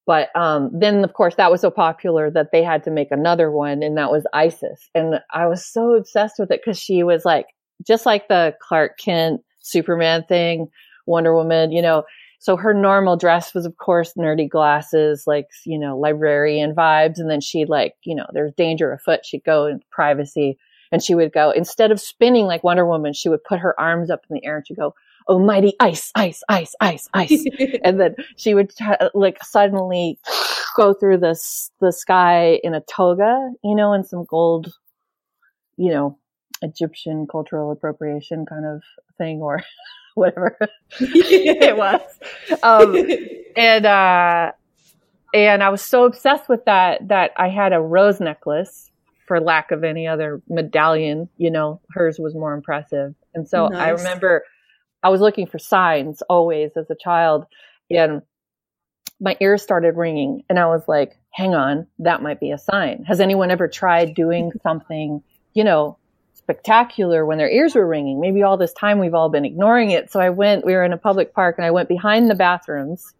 But 0.06 0.34
um, 0.34 0.70
then, 0.72 1.04
of 1.04 1.12
course, 1.12 1.36
that 1.36 1.50
was 1.50 1.60
so 1.60 1.70
popular 1.70 2.30
that 2.30 2.50
they 2.50 2.64
had 2.64 2.82
to 2.84 2.90
make 2.90 3.12
another 3.12 3.50
one, 3.52 3.82
and 3.82 3.96
that 3.96 4.10
was 4.10 4.26
Isis. 4.32 4.90
And 4.94 5.20
I 5.32 5.46
was 5.46 5.64
so 5.64 5.94
obsessed 5.94 6.36
with 6.38 6.50
it 6.50 6.60
because 6.64 6.78
she 6.78 7.04
was 7.04 7.24
like, 7.24 7.46
just 7.86 8.04
like 8.04 8.28
the 8.28 8.54
Clark 8.60 8.98
Kent 8.98 9.42
Superman 9.60 10.24
thing, 10.24 10.68
Wonder 11.06 11.34
Woman, 11.34 11.70
you 11.70 11.82
know. 11.82 12.02
So 12.40 12.56
her 12.56 12.74
normal 12.74 13.16
dress 13.16 13.54
was, 13.54 13.64
of 13.66 13.76
course, 13.76 14.14
nerdy 14.14 14.48
glasses, 14.48 15.24
like, 15.28 15.46
you 15.64 15.78
know, 15.78 15.96
librarian 15.96 16.74
vibes. 16.74 17.18
And 17.18 17.30
then 17.30 17.40
she'd 17.40 17.68
like, 17.68 17.94
you 18.02 18.16
know, 18.16 18.26
there's 18.32 18.52
danger 18.54 18.92
afoot. 18.92 19.24
She'd 19.24 19.44
go 19.44 19.66
in 19.66 19.80
privacy. 19.92 20.58
And 20.92 21.02
she 21.02 21.14
would 21.14 21.32
go, 21.32 21.50
instead 21.50 21.90
of 21.90 22.00
spinning 22.00 22.46
like 22.46 22.62
Wonder 22.62 22.86
Woman, 22.86 23.14
she 23.14 23.30
would 23.30 23.42
put 23.42 23.58
her 23.60 23.78
arms 23.80 24.10
up 24.10 24.24
in 24.28 24.34
the 24.34 24.44
air 24.44 24.58
and 24.58 24.66
she'd 24.66 24.76
go, 24.76 24.94
Oh, 25.26 25.38
mighty 25.38 25.74
ice, 25.80 26.10
ice, 26.14 26.42
ice, 26.48 26.74
ice, 26.80 27.08
ice. 27.14 27.44
and 27.84 27.98
then 27.98 28.16
she 28.36 28.54
would 28.54 28.70
t- 28.70 28.84
like 29.14 29.42
suddenly 29.42 30.18
go 30.76 30.92
through 30.92 31.18
this, 31.18 31.70
the 31.80 31.92
sky 31.92 32.60
in 32.62 32.74
a 32.74 32.80
toga, 32.80 33.52
you 33.62 33.74
know, 33.74 33.92
and 33.92 34.04
some 34.04 34.24
gold, 34.24 34.72
you 35.76 35.90
know, 35.90 36.18
Egyptian 36.60 37.26
cultural 37.30 37.70
appropriation 37.70 38.46
kind 38.46 38.66
of 38.66 38.82
thing 39.16 39.40
or 39.40 39.62
whatever 40.14 40.58
it 41.00 41.76
was. 41.76 42.00
Um, 42.62 42.96
and, 43.56 43.86
uh, 43.86 44.52
and 45.32 45.62
I 45.62 45.70
was 45.70 45.82
so 45.82 46.04
obsessed 46.04 46.48
with 46.48 46.64
that 46.66 47.08
that 47.08 47.30
I 47.36 47.48
had 47.48 47.72
a 47.72 47.80
rose 47.80 48.20
necklace 48.20 48.90
for 49.32 49.40
lack 49.40 49.70
of 49.70 49.82
any 49.82 50.06
other 50.06 50.42
medallion. 50.46 51.26
You 51.38 51.50
know, 51.50 51.80
hers 51.92 52.18
was 52.18 52.34
more 52.34 52.52
impressive. 52.52 53.14
And 53.32 53.48
so 53.48 53.68
nice. 53.68 53.80
I 53.80 53.88
remember 53.88 54.42
I 55.02 55.08
was 55.08 55.22
looking 55.22 55.46
for 55.46 55.58
signs 55.58 56.20
always 56.28 56.72
as 56.76 56.90
a 56.90 56.94
child 56.94 57.46
and 57.90 58.20
my 59.18 59.34
ears 59.40 59.62
started 59.62 59.96
ringing 59.96 60.42
and 60.50 60.58
I 60.58 60.66
was 60.66 60.82
like, 60.86 61.18
hang 61.30 61.54
on, 61.54 61.86
that 62.00 62.22
might 62.22 62.40
be 62.40 62.50
a 62.50 62.58
sign. 62.58 63.04
Has 63.08 63.20
anyone 63.20 63.50
ever 63.50 63.68
tried 63.68 64.14
doing 64.14 64.52
something, 64.62 65.22
you 65.54 65.64
know, 65.64 65.96
spectacular 66.34 67.24
when 67.24 67.38
their 67.38 67.48
ears 67.48 67.74
were 67.74 67.88
ringing? 67.88 68.20
Maybe 68.20 68.42
all 68.42 68.58
this 68.58 68.74
time 68.74 68.98
we've 68.98 69.14
all 69.14 69.30
been 69.30 69.46
ignoring 69.46 69.92
it. 69.92 70.12
So 70.12 70.20
I 70.20 70.28
went, 70.28 70.66
we 70.66 70.74
were 70.74 70.84
in 70.84 70.92
a 70.92 70.98
public 70.98 71.32
park 71.32 71.54
and 71.56 71.64
I 71.64 71.70
went 71.70 71.88
behind 71.88 72.28
the 72.28 72.34
bathrooms 72.34 73.14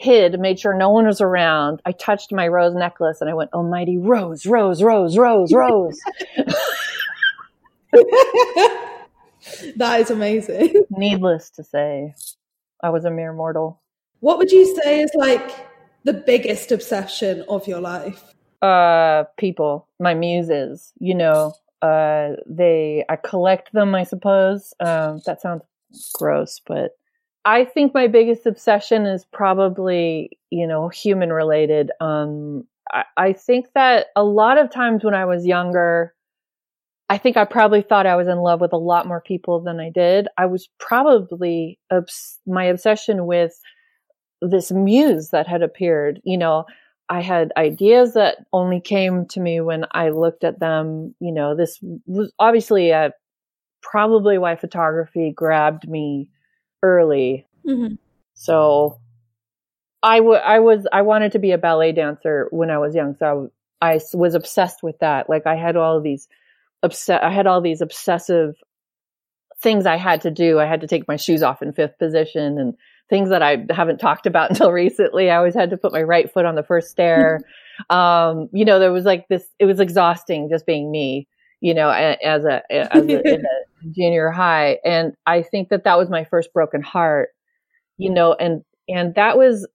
hid, 0.00 0.40
made 0.40 0.58
sure 0.58 0.74
no 0.74 0.88
one 0.90 1.06
was 1.06 1.20
around. 1.20 1.82
I 1.84 1.92
touched 1.92 2.32
my 2.32 2.48
rose 2.48 2.74
necklace 2.74 3.20
and 3.20 3.28
I 3.28 3.34
went, 3.34 3.52
Almighty 3.52 3.98
Rose, 3.98 4.46
Rose, 4.46 4.82
Rose, 4.82 5.18
Rose, 5.18 5.52
Rose. 5.52 6.00
that 9.76 10.00
is 10.00 10.10
amazing. 10.10 10.86
Needless 10.90 11.50
to 11.50 11.62
say, 11.62 12.14
I 12.82 12.88
was 12.88 13.04
a 13.04 13.10
mere 13.10 13.34
mortal. 13.34 13.82
What 14.20 14.38
would 14.38 14.50
you 14.50 14.74
say 14.82 15.00
is 15.02 15.10
like 15.14 15.68
the 16.04 16.14
biggest 16.14 16.72
obsession 16.72 17.44
of 17.48 17.68
your 17.68 17.80
life? 17.80 18.34
Uh, 18.62 19.24
people, 19.36 19.86
my 19.98 20.14
muses, 20.14 20.92
you 20.98 21.14
know, 21.14 21.52
uh, 21.82 22.30
they, 22.46 23.04
I 23.08 23.16
collect 23.16 23.72
them, 23.74 23.94
I 23.94 24.04
suppose. 24.04 24.72
Um, 24.80 25.20
that 25.26 25.42
sounds 25.42 25.62
gross, 26.14 26.60
but 26.66 26.96
I 27.44 27.64
think 27.64 27.94
my 27.94 28.06
biggest 28.06 28.46
obsession 28.46 29.06
is 29.06 29.24
probably, 29.32 30.38
you 30.50 30.66
know, 30.66 30.88
human 30.88 31.32
related. 31.32 31.90
Um, 32.00 32.64
I, 32.92 33.04
I 33.16 33.32
think 33.32 33.66
that 33.74 34.08
a 34.14 34.24
lot 34.24 34.58
of 34.58 34.70
times 34.70 35.04
when 35.04 35.14
I 35.14 35.24
was 35.24 35.46
younger, 35.46 36.14
I 37.08 37.18
think 37.18 37.36
I 37.36 37.44
probably 37.44 37.82
thought 37.82 38.06
I 38.06 38.16
was 38.16 38.28
in 38.28 38.38
love 38.38 38.60
with 38.60 38.72
a 38.72 38.78
lot 38.78 39.06
more 39.06 39.20
people 39.20 39.60
than 39.60 39.80
I 39.80 39.90
did. 39.90 40.28
I 40.38 40.46
was 40.46 40.68
probably 40.78 41.78
obs- 41.90 42.38
my 42.46 42.64
obsession 42.64 43.26
with 43.26 43.58
this 44.42 44.70
muse 44.70 45.30
that 45.30 45.46
had 45.46 45.62
appeared. 45.62 46.20
You 46.24 46.38
know, 46.38 46.66
I 47.08 47.22
had 47.22 47.52
ideas 47.56 48.14
that 48.14 48.38
only 48.52 48.80
came 48.80 49.26
to 49.26 49.40
me 49.40 49.60
when 49.60 49.86
I 49.92 50.10
looked 50.10 50.44
at 50.44 50.60
them. 50.60 51.14
You 51.20 51.32
know, 51.32 51.56
this 51.56 51.80
was 52.06 52.32
obviously 52.38 52.90
a, 52.90 53.12
probably 53.82 54.38
why 54.38 54.56
photography 54.56 55.32
grabbed 55.34 55.88
me 55.88 56.28
early. 56.82 57.46
Mm-hmm. 57.66 57.94
So 58.34 58.98
I, 60.02 60.18
w- 60.18 60.38
I 60.38 60.60
was, 60.60 60.86
I 60.92 61.02
wanted 61.02 61.32
to 61.32 61.38
be 61.38 61.52
a 61.52 61.58
ballet 61.58 61.92
dancer 61.92 62.48
when 62.50 62.70
I 62.70 62.78
was 62.78 62.94
young. 62.94 63.16
So 63.16 63.50
I, 63.80 63.92
I 63.94 64.00
was 64.14 64.34
obsessed 64.34 64.82
with 64.82 64.98
that. 65.00 65.28
Like 65.28 65.46
I 65.46 65.56
had 65.56 65.76
all 65.76 66.00
these 66.00 66.28
upset, 66.82 67.22
I 67.22 67.30
had 67.30 67.46
all 67.46 67.60
these 67.60 67.80
obsessive 67.80 68.54
things 69.60 69.86
I 69.86 69.96
had 69.96 70.22
to 70.22 70.30
do. 70.30 70.58
I 70.58 70.66
had 70.66 70.80
to 70.80 70.86
take 70.86 71.06
my 71.06 71.16
shoes 71.16 71.42
off 71.42 71.62
in 71.62 71.72
fifth 71.72 71.98
position 71.98 72.58
and 72.58 72.74
things 73.10 73.28
that 73.28 73.42
I 73.42 73.66
haven't 73.70 73.98
talked 73.98 74.26
about 74.26 74.50
until 74.50 74.72
recently. 74.72 75.30
I 75.30 75.36
always 75.36 75.54
had 75.54 75.70
to 75.70 75.76
put 75.76 75.92
my 75.92 76.02
right 76.02 76.32
foot 76.32 76.46
on 76.46 76.54
the 76.54 76.62
first 76.62 76.90
stair. 76.90 77.40
um, 77.90 78.48
you 78.52 78.64
know, 78.64 78.78
there 78.78 78.92
was 78.92 79.04
like 79.04 79.28
this, 79.28 79.46
it 79.58 79.66
was 79.66 79.80
exhausting 79.80 80.48
just 80.48 80.66
being 80.66 80.90
me, 80.90 81.28
you 81.60 81.74
know, 81.74 81.90
as 81.90 82.44
a, 82.44 82.62
as 82.72 82.90
a, 82.94 83.34
in 83.34 83.40
a 83.40 83.48
junior 83.90 84.30
high. 84.30 84.78
And 84.84 85.14
I 85.26 85.42
think 85.42 85.68
that 85.70 85.84
that 85.84 85.98
was 85.98 86.10
my 86.10 86.24
first 86.24 86.52
broken 86.52 86.82
heart, 86.82 87.30
you 87.98 88.10
know, 88.10 88.34
and, 88.34 88.62
and 88.88 89.14
that 89.14 89.36
was, 89.36 89.66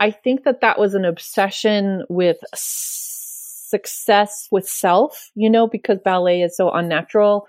I 0.00 0.10
think 0.10 0.44
that 0.44 0.60
that 0.60 0.78
was 0.78 0.94
an 0.94 1.04
obsession 1.04 2.04
with 2.08 2.38
success 2.54 4.48
with 4.50 4.68
self, 4.68 5.30
you 5.34 5.50
know, 5.50 5.66
because 5.66 5.98
ballet 6.04 6.42
is 6.42 6.56
so 6.56 6.70
unnatural. 6.70 7.46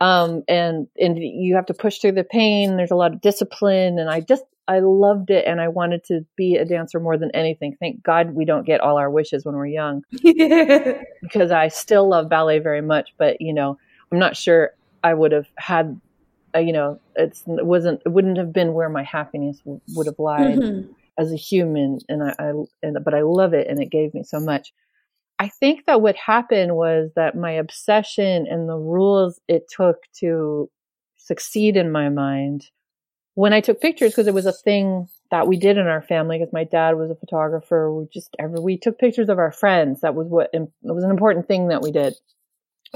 Um, 0.00 0.42
and, 0.48 0.86
and 0.98 1.18
you 1.18 1.56
have 1.56 1.66
to 1.66 1.74
push 1.74 1.98
through 1.98 2.12
the 2.12 2.24
pain. 2.24 2.76
There's 2.76 2.90
a 2.90 2.96
lot 2.96 3.12
of 3.12 3.20
discipline 3.20 3.98
and 3.98 4.08
I 4.08 4.20
just, 4.20 4.44
I 4.68 4.80
loved 4.80 5.30
it 5.30 5.46
and 5.46 5.60
I 5.60 5.68
wanted 5.68 6.04
to 6.04 6.26
be 6.36 6.56
a 6.56 6.64
dancer 6.64 7.00
more 7.00 7.16
than 7.16 7.30
anything. 7.32 7.74
Thank 7.80 8.02
God 8.02 8.34
we 8.34 8.44
don't 8.44 8.66
get 8.66 8.80
all 8.80 8.98
our 8.98 9.10
wishes 9.10 9.44
when 9.44 9.56
we're 9.56 9.66
young 9.66 10.02
because 11.22 11.50
I 11.50 11.68
still 11.68 12.08
love 12.08 12.28
ballet 12.28 12.58
very 12.58 12.82
much, 12.82 13.14
but 13.18 13.40
you 13.40 13.54
know, 13.54 13.78
I'm 14.12 14.18
not 14.18 14.36
sure 14.36 14.72
I 15.08 15.14
would 15.14 15.32
have 15.32 15.48
had, 15.56 16.00
uh, 16.54 16.58
you 16.58 16.72
know, 16.72 17.00
it's, 17.14 17.42
it 17.46 17.66
wasn't, 17.66 18.02
it 18.04 18.10
wouldn't 18.10 18.38
have 18.38 18.52
been 18.52 18.74
where 18.74 18.90
my 18.90 19.04
happiness 19.04 19.58
w- 19.60 19.80
would 19.94 20.06
have 20.06 20.18
lied 20.18 20.58
mm-hmm. 20.58 20.92
as 21.16 21.32
a 21.32 21.36
human. 21.36 21.98
And 22.08 22.22
I, 22.22 22.34
I, 22.38 22.48
and, 22.82 22.98
but 23.04 23.14
I 23.14 23.22
love 23.22 23.54
it 23.54 23.66
and 23.68 23.80
it 23.82 23.90
gave 23.90 24.12
me 24.14 24.22
so 24.22 24.38
much. 24.40 24.72
I 25.38 25.48
think 25.48 25.86
that 25.86 26.02
what 26.02 26.16
happened 26.16 26.74
was 26.74 27.10
that 27.14 27.36
my 27.36 27.52
obsession 27.52 28.46
and 28.52 28.68
the 28.68 28.76
rules 28.76 29.40
it 29.46 29.62
took 29.74 29.96
to 30.20 30.68
succeed 31.16 31.76
in 31.76 31.92
my 31.92 32.08
mind 32.08 32.70
when 33.34 33.52
I 33.52 33.60
took 33.60 33.80
pictures, 33.80 34.10
because 34.10 34.26
it 34.26 34.34
was 34.34 34.46
a 34.46 34.52
thing 34.52 35.06
that 35.30 35.46
we 35.46 35.56
did 35.56 35.78
in 35.78 35.86
our 35.86 36.02
family, 36.02 36.38
because 36.38 36.52
my 36.52 36.64
dad 36.64 36.96
was 36.96 37.08
a 37.08 37.14
photographer, 37.14 37.94
we 37.94 38.08
just 38.12 38.34
ever, 38.36 38.60
we 38.60 38.76
took 38.76 38.98
pictures 38.98 39.28
of 39.28 39.38
our 39.38 39.52
friends. 39.52 40.00
That 40.00 40.16
was 40.16 40.26
what, 40.26 40.50
it 40.52 40.68
was 40.82 41.04
an 41.04 41.12
important 41.12 41.46
thing 41.46 41.68
that 41.68 41.80
we 41.80 41.92
did 41.92 42.14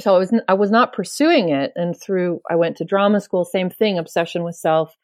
so 0.01 0.15
I 0.15 0.19
was 0.19 0.33
I 0.49 0.55
was 0.55 0.71
not 0.71 0.93
pursuing 0.93 1.51
it, 1.51 1.73
and 1.77 1.99
through 1.99 2.41
I 2.49 2.57
went 2.57 2.77
to 2.79 2.85
drama 2.85 3.21
school. 3.21 3.45
Same 3.45 3.71
thing, 3.71 3.99
obsession 3.99 4.43
with 4.43 4.57
self, 4.57 4.97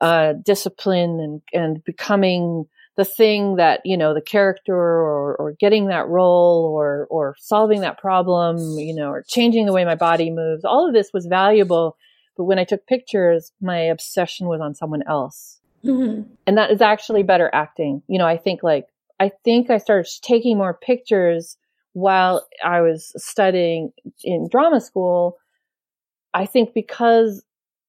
uh, 0.00 0.32
discipline, 0.32 1.20
and 1.20 1.42
and 1.52 1.84
becoming 1.84 2.66
the 2.96 3.04
thing 3.04 3.56
that 3.56 3.80
you 3.84 3.96
know 3.96 4.14
the 4.14 4.20
character 4.20 4.74
or 4.74 5.36
or 5.36 5.52
getting 5.58 5.88
that 5.88 6.08
role 6.08 6.64
or 6.72 7.06
or 7.10 7.36
solving 7.38 7.80
that 7.80 7.98
problem, 7.98 8.58
you 8.78 8.94
know, 8.94 9.10
or 9.10 9.22
changing 9.26 9.66
the 9.66 9.72
way 9.72 9.84
my 9.84 9.94
body 9.94 10.30
moves. 10.30 10.64
All 10.64 10.86
of 10.86 10.94
this 10.94 11.12
was 11.12 11.26
valuable, 11.26 11.96
but 12.36 12.44
when 12.44 12.58
I 12.58 12.64
took 12.64 12.86
pictures, 12.86 13.52
my 13.60 13.78
obsession 13.78 14.48
was 14.48 14.60
on 14.60 14.74
someone 14.74 15.02
else, 15.06 15.60
mm-hmm. 15.84 16.22
and 16.46 16.58
that 16.58 16.70
is 16.70 16.80
actually 16.80 17.22
better 17.22 17.50
acting. 17.52 18.02
You 18.08 18.18
know, 18.18 18.26
I 18.26 18.36
think 18.36 18.62
like 18.62 18.88
I 19.20 19.30
think 19.44 19.70
I 19.70 19.78
started 19.78 20.10
taking 20.22 20.58
more 20.58 20.74
pictures 20.74 21.56
while 21.94 22.46
I 22.62 22.82
was 22.82 23.12
studying 23.16 23.92
in 24.22 24.48
drama 24.50 24.80
school, 24.80 25.38
I 26.34 26.44
think 26.44 26.74
because 26.74 27.42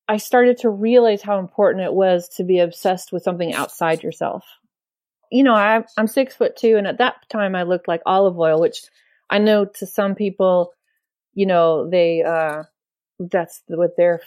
I 0.07 0.17
started 0.17 0.59
to 0.59 0.69
realize 0.69 1.23
how 1.23 1.39
important 1.39 1.83
it 1.83 1.93
was 1.93 2.29
to 2.37 2.43
be 2.43 2.59
obsessed 2.59 3.11
with 3.11 3.23
something 3.23 3.53
outside 3.53 4.03
yourself. 4.03 4.45
You 5.31 5.43
know, 5.43 5.55
I, 5.55 5.83
I'm 5.97 6.07
six 6.07 6.35
foot 6.35 6.55
two, 6.55 6.77
and 6.77 6.85
at 6.85 6.99
that 6.99 7.15
time 7.29 7.55
I 7.55 7.63
looked 7.63 7.87
like 7.87 8.01
olive 8.05 8.39
oil, 8.39 8.61
which 8.61 8.83
I 9.29 9.39
know 9.39 9.65
to 9.65 9.87
some 9.87 10.13
people, 10.13 10.71
you 11.33 11.47
know, 11.47 11.89
they, 11.89 12.21
uh, 12.21 12.63
that's 13.19 13.63
what 13.67 13.97
they're 13.97 14.21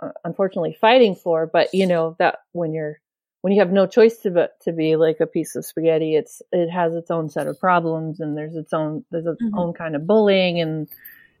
uh, 0.00 0.10
unfortunately 0.24 0.78
fighting 0.80 1.16
for. 1.16 1.50
But, 1.52 1.74
you 1.74 1.86
know, 1.88 2.14
that 2.20 2.38
when 2.52 2.72
you're 2.72 3.00
when 3.42 3.52
you 3.52 3.60
have 3.60 3.72
no 3.72 3.86
choice 3.86 4.18
to 4.18 4.50
to 4.60 4.72
be 4.72 4.96
like 4.96 5.20
a 5.20 5.26
piece 5.26 5.56
of 5.56 5.64
spaghetti, 5.64 6.14
it's 6.14 6.42
it 6.52 6.68
has 6.68 6.94
its 6.94 7.10
own 7.10 7.30
set 7.30 7.46
of 7.46 7.58
problems, 7.58 8.20
and 8.20 8.36
there's 8.36 8.54
its 8.54 8.72
own 8.72 9.04
there's 9.10 9.26
its 9.26 9.42
mm-hmm. 9.42 9.58
own 9.58 9.72
kind 9.72 9.96
of 9.96 10.06
bullying, 10.06 10.60
and 10.60 10.88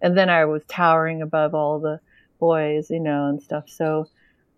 and 0.00 0.16
then 0.16 0.30
I 0.30 0.44
was 0.46 0.62
towering 0.68 1.22
above 1.22 1.54
all 1.54 1.78
the 1.78 2.00
boys, 2.38 2.90
you 2.90 3.00
know, 3.00 3.26
and 3.26 3.42
stuff. 3.42 3.68
So 3.68 4.08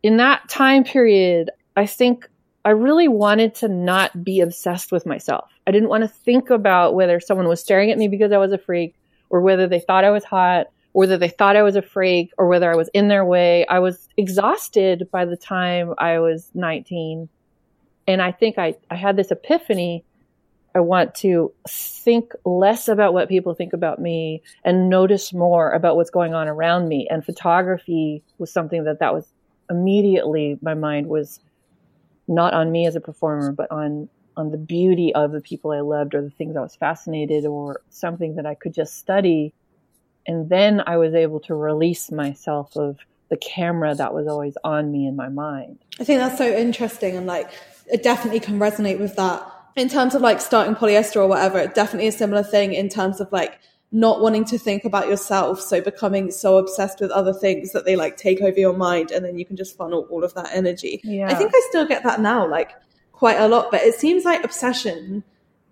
in 0.02 0.18
that 0.18 0.48
time 0.48 0.84
period, 0.84 1.50
I 1.76 1.86
think 1.86 2.28
I 2.64 2.70
really 2.70 3.08
wanted 3.08 3.56
to 3.56 3.68
not 3.68 4.22
be 4.22 4.40
obsessed 4.40 4.92
with 4.92 5.04
myself. 5.04 5.50
I 5.66 5.72
didn't 5.72 5.88
want 5.88 6.02
to 6.02 6.08
think 6.08 6.50
about 6.50 6.94
whether 6.94 7.18
someone 7.18 7.48
was 7.48 7.60
staring 7.60 7.90
at 7.90 7.98
me 7.98 8.06
because 8.06 8.30
I 8.30 8.38
was 8.38 8.52
a 8.52 8.58
freak, 8.58 8.94
or 9.30 9.40
whether 9.40 9.66
they 9.66 9.80
thought 9.80 10.04
I 10.04 10.10
was 10.10 10.24
hot, 10.24 10.68
whether 10.92 11.16
they 11.16 11.28
thought 11.28 11.56
I 11.56 11.62
was 11.62 11.76
a 11.76 11.82
freak 11.82 12.32
or 12.36 12.46
whether 12.46 12.70
I 12.70 12.76
was 12.76 12.90
in 12.92 13.08
their 13.08 13.24
way. 13.24 13.66
I 13.66 13.78
was 13.78 14.08
exhausted 14.16 15.08
by 15.10 15.24
the 15.24 15.36
time 15.36 15.94
I 15.98 16.18
was 16.18 16.50
19. 16.54 17.28
And 18.06 18.22
I 18.22 18.32
think 18.32 18.58
I, 18.58 18.74
I 18.90 18.96
had 18.96 19.16
this 19.16 19.30
epiphany. 19.30 20.04
I 20.74 20.80
want 20.80 21.14
to 21.16 21.52
think 21.66 22.32
less 22.44 22.88
about 22.88 23.14
what 23.14 23.28
people 23.28 23.54
think 23.54 23.72
about 23.72 24.00
me 24.00 24.42
and 24.64 24.88
notice 24.88 25.32
more 25.32 25.70
about 25.70 25.96
what's 25.96 26.10
going 26.10 26.34
on 26.34 26.48
around 26.48 26.88
me. 26.88 27.06
And 27.10 27.24
photography 27.24 28.22
was 28.38 28.52
something 28.52 28.84
that 28.84 28.98
that 29.00 29.14
was 29.14 29.26
immediately 29.70 30.58
my 30.60 30.74
mind 30.74 31.06
was 31.06 31.40
not 32.28 32.54
on 32.54 32.70
me 32.70 32.86
as 32.86 32.96
a 32.96 33.00
performer, 33.00 33.52
but 33.52 33.70
on 33.70 34.08
on 34.34 34.50
the 34.50 34.58
beauty 34.58 35.14
of 35.14 35.32
the 35.32 35.42
people 35.42 35.72
I 35.72 35.80
loved 35.80 36.14
or 36.14 36.22
the 36.22 36.30
things 36.30 36.56
I 36.56 36.60
was 36.60 36.74
fascinated 36.74 37.44
or 37.44 37.82
something 37.90 38.36
that 38.36 38.46
I 38.46 38.54
could 38.54 38.72
just 38.72 38.98
study 38.98 39.52
And 40.26 40.48
then 40.48 40.82
I 40.86 40.96
was 40.96 41.14
able 41.14 41.40
to 41.40 41.54
release 41.54 42.10
myself 42.10 42.76
of 42.76 42.98
the 43.28 43.36
camera 43.36 43.94
that 43.94 44.12
was 44.12 44.26
always 44.26 44.56
on 44.62 44.92
me 44.92 45.06
in 45.06 45.16
my 45.16 45.28
mind. 45.28 45.78
I 45.98 46.04
think 46.04 46.20
that's 46.20 46.38
so 46.38 46.54
interesting 46.54 47.16
and 47.16 47.26
like 47.26 47.50
it 47.90 48.02
definitely 48.02 48.40
can 48.40 48.58
resonate 48.58 48.98
with 48.98 49.16
that. 49.16 49.42
In 49.74 49.88
terms 49.88 50.14
of 50.14 50.20
like 50.20 50.40
starting 50.40 50.74
polyester 50.74 51.16
or 51.16 51.26
whatever, 51.26 51.58
it 51.58 51.74
definitely 51.74 52.08
a 52.08 52.12
similar 52.12 52.42
thing 52.42 52.74
in 52.74 52.90
terms 52.90 53.20
of 53.20 53.32
like 53.32 53.58
not 53.90 54.20
wanting 54.20 54.44
to 54.46 54.58
think 54.58 54.84
about 54.84 55.08
yourself. 55.08 55.60
So 55.60 55.80
becoming 55.80 56.30
so 56.30 56.58
obsessed 56.58 57.00
with 57.00 57.10
other 57.10 57.32
things 57.32 57.72
that 57.72 57.84
they 57.86 57.96
like 57.96 58.16
take 58.16 58.42
over 58.42 58.58
your 58.58 58.76
mind 58.76 59.10
and 59.10 59.24
then 59.24 59.38
you 59.38 59.46
can 59.46 59.56
just 59.56 59.76
funnel 59.76 60.06
all 60.10 60.24
of 60.24 60.34
that 60.34 60.50
energy. 60.52 61.00
Yeah. 61.02 61.28
I 61.28 61.34
think 61.34 61.52
I 61.54 61.66
still 61.70 61.86
get 61.86 62.02
that 62.04 62.20
now, 62.20 62.46
like 62.46 62.72
quite 63.12 63.40
a 63.40 63.48
lot, 63.48 63.70
but 63.70 63.82
it 63.82 63.94
seems 63.94 64.24
like 64.24 64.44
obsession 64.44 65.24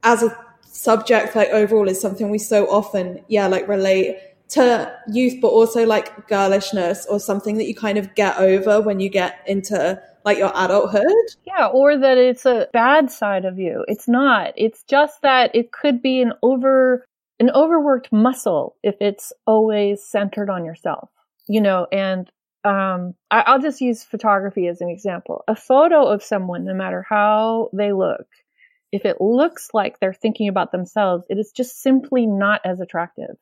as 0.02 0.22
a 0.22 0.36
subject, 0.62 1.36
like 1.36 1.48
overall 1.48 1.88
is 1.88 2.00
something 2.00 2.30
we 2.30 2.38
so 2.38 2.70
often, 2.70 3.22
yeah, 3.28 3.48
like 3.48 3.68
relate 3.68 4.18
to 4.50 4.92
youth, 5.08 5.40
but 5.40 5.48
also 5.48 5.86
like 5.86 6.28
girlishness 6.28 7.06
or 7.06 7.20
something 7.20 7.56
that 7.58 7.66
you 7.66 7.74
kind 7.74 7.98
of 7.98 8.14
get 8.14 8.38
over 8.38 8.80
when 8.80 9.00
you 9.00 9.08
get 9.08 9.40
into 9.46 10.00
like 10.24 10.38
your 10.38 10.52
adulthood. 10.54 11.04
Yeah, 11.46 11.66
or 11.66 11.96
that 11.96 12.18
it's 12.18 12.44
a 12.46 12.68
bad 12.72 13.10
side 13.10 13.44
of 13.44 13.58
you. 13.58 13.84
It's 13.88 14.08
not. 14.08 14.52
It's 14.56 14.82
just 14.84 15.22
that 15.22 15.54
it 15.54 15.72
could 15.72 16.02
be 16.02 16.20
an 16.20 16.32
over 16.42 17.04
an 17.38 17.50
overworked 17.50 18.12
muscle 18.12 18.76
if 18.82 18.96
it's 19.00 19.32
always 19.46 20.04
centered 20.04 20.50
on 20.50 20.64
yourself. 20.64 21.08
You 21.48 21.60
know, 21.60 21.86
and 21.90 22.30
um 22.64 23.14
I, 23.30 23.40
I'll 23.46 23.60
just 23.60 23.80
use 23.80 24.04
photography 24.04 24.66
as 24.66 24.80
an 24.80 24.90
example. 24.90 25.44
A 25.48 25.56
photo 25.56 26.06
of 26.06 26.22
someone, 26.22 26.64
no 26.64 26.74
matter 26.74 27.04
how 27.08 27.70
they 27.72 27.92
look, 27.92 28.26
if 28.92 29.04
it 29.04 29.20
looks 29.20 29.68
like 29.72 29.98
they're 29.98 30.12
thinking 30.12 30.48
about 30.48 30.72
themselves, 30.72 31.24
it 31.30 31.38
is 31.38 31.52
just 31.52 31.80
simply 31.80 32.26
not 32.26 32.60
as 32.64 32.80
attractive, 32.80 33.36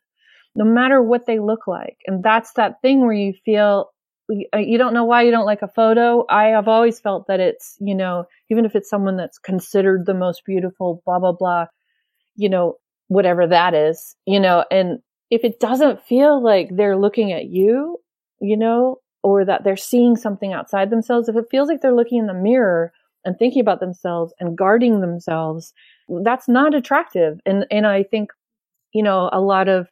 no 0.58 0.64
matter 0.64 1.00
what 1.00 1.24
they 1.26 1.38
look 1.38 1.68
like. 1.68 1.98
And 2.08 2.20
that's 2.22 2.52
that 2.54 2.82
thing 2.82 3.00
where 3.00 3.12
you 3.12 3.32
feel 3.44 3.90
you 4.28 4.76
don't 4.76 4.92
know 4.92 5.04
why 5.04 5.22
you 5.22 5.30
don't 5.30 5.46
like 5.46 5.62
a 5.62 5.68
photo. 5.68 6.26
I 6.28 6.48
have 6.48 6.68
always 6.68 7.00
felt 7.00 7.28
that 7.28 7.40
it's, 7.40 7.78
you 7.80 7.94
know, 7.94 8.24
even 8.50 8.66
if 8.66 8.74
it's 8.74 8.90
someone 8.90 9.16
that's 9.16 9.38
considered 9.38 10.04
the 10.04 10.12
most 10.12 10.42
beautiful, 10.44 11.00
blah, 11.06 11.18
blah, 11.18 11.32
blah, 11.32 11.66
you 12.36 12.50
know, 12.50 12.74
whatever 13.06 13.46
that 13.46 13.72
is, 13.72 14.16
you 14.26 14.38
know, 14.38 14.64
and 14.70 14.98
if 15.30 15.44
it 15.44 15.60
doesn't 15.60 16.02
feel 16.02 16.42
like 16.42 16.68
they're 16.72 16.98
looking 16.98 17.32
at 17.32 17.46
you, 17.46 17.96
you 18.40 18.56
know, 18.56 18.96
or 19.22 19.44
that 19.44 19.64
they're 19.64 19.76
seeing 19.76 20.16
something 20.16 20.52
outside 20.52 20.90
themselves, 20.90 21.28
if 21.28 21.36
it 21.36 21.46
feels 21.50 21.68
like 21.68 21.80
they're 21.80 21.94
looking 21.94 22.18
in 22.18 22.26
the 22.26 22.34
mirror 22.34 22.92
and 23.24 23.38
thinking 23.38 23.60
about 23.60 23.80
themselves 23.80 24.34
and 24.40 24.58
guarding 24.58 25.00
themselves, 25.00 25.72
that's 26.22 26.48
not 26.48 26.74
attractive. 26.74 27.38
And, 27.46 27.64
and 27.70 27.86
I 27.86 28.02
think, 28.02 28.30
you 28.92 29.02
know, 29.02 29.30
a 29.32 29.40
lot 29.40 29.68
of 29.68 29.88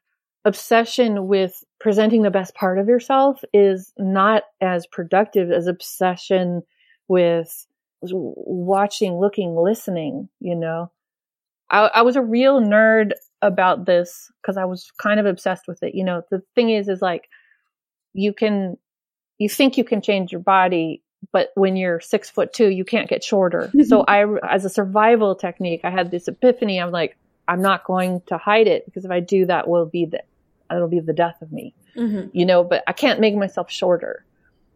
obsession 0.46 1.26
with 1.26 1.64
presenting 1.80 2.22
the 2.22 2.30
best 2.30 2.54
part 2.54 2.78
of 2.78 2.86
yourself 2.86 3.42
is 3.52 3.92
not 3.98 4.44
as 4.60 4.86
productive 4.86 5.50
as 5.50 5.66
obsession 5.66 6.62
with 7.08 7.66
watching, 8.00 9.18
looking, 9.18 9.56
listening, 9.56 10.28
you 10.38 10.54
know. 10.54 10.90
I, 11.68 11.90
I 11.96 12.02
was 12.02 12.14
a 12.14 12.22
real 12.22 12.60
nerd 12.60 13.10
about 13.42 13.86
this 13.86 14.30
because 14.40 14.56
I 14.56 14.66
was 14.66 14.92
kind 15.02 15.18
of 15.18 15.26
obsessed 15.26 15.66
with 15.66 15.82
it. 15.82 15.96
You 15.96 16.04
know, 16.04 16.22
the 16.30 16.42
thing 16.54 16.70
is, 16.70 16.88
is 16.88 17.02
like 17.02 17.28
you 18.14 18.32
can, 18.32 18.76
you 19.38 19.48
think 19.48 19.76
you 19.76 19.84
can 19.84 20.00
change 20.00 20.30
your 20.30 20.40
body, 20.40 21.02
but 21.32 21.48
when 21.56 21.74
you're 21.74 21.98
six 21.98 22.30
foot 22.30 22.52
two, 22.52 22.68
you 22.68 22.84
can't 22.84 23.08
get 23.08 23.24
shorter. 23.24 23.72
so 23.88 24.04
I, 24.06 24.24
as 24.48 24.64
a 24.64 24.70
survival 24.70 25.34
technique, 25.34 25.80
I 25.82 25.90
had 25.90 26.12
this 26.12 26.28
epiphany. 26.28 26.80
I'm 26.80 26.92
like, 26.92 27.16
I'm 27.48 27.62
not 27.62 27.84
going 27.84 28.22
to 28.26 28.38
hide 28.38 28.68
it 28.68 28.84
because 28.86 29.04
if 29.04 29.10
I 29.10 29.18
do, 29.18 29.46
that 29.46 29.66
will 29.66 29.86
be 29.86 30.04
the 30.04 30.22
it'll 30.70 30.88
be 30.88 31.00
the 31.00 31.12
death 31.12 31.40
of 31.42 31.52
me, 31.52 31.74
mm-hmm. 31.96 32.28
you 32.32 32.46
know, 32.46 32.64
but 32.64 32.82
I 32.86 32.92
can't 32.92 33.20
make 33.20 33.34
myself 33.34 33.70
shorter. 33.70 34.24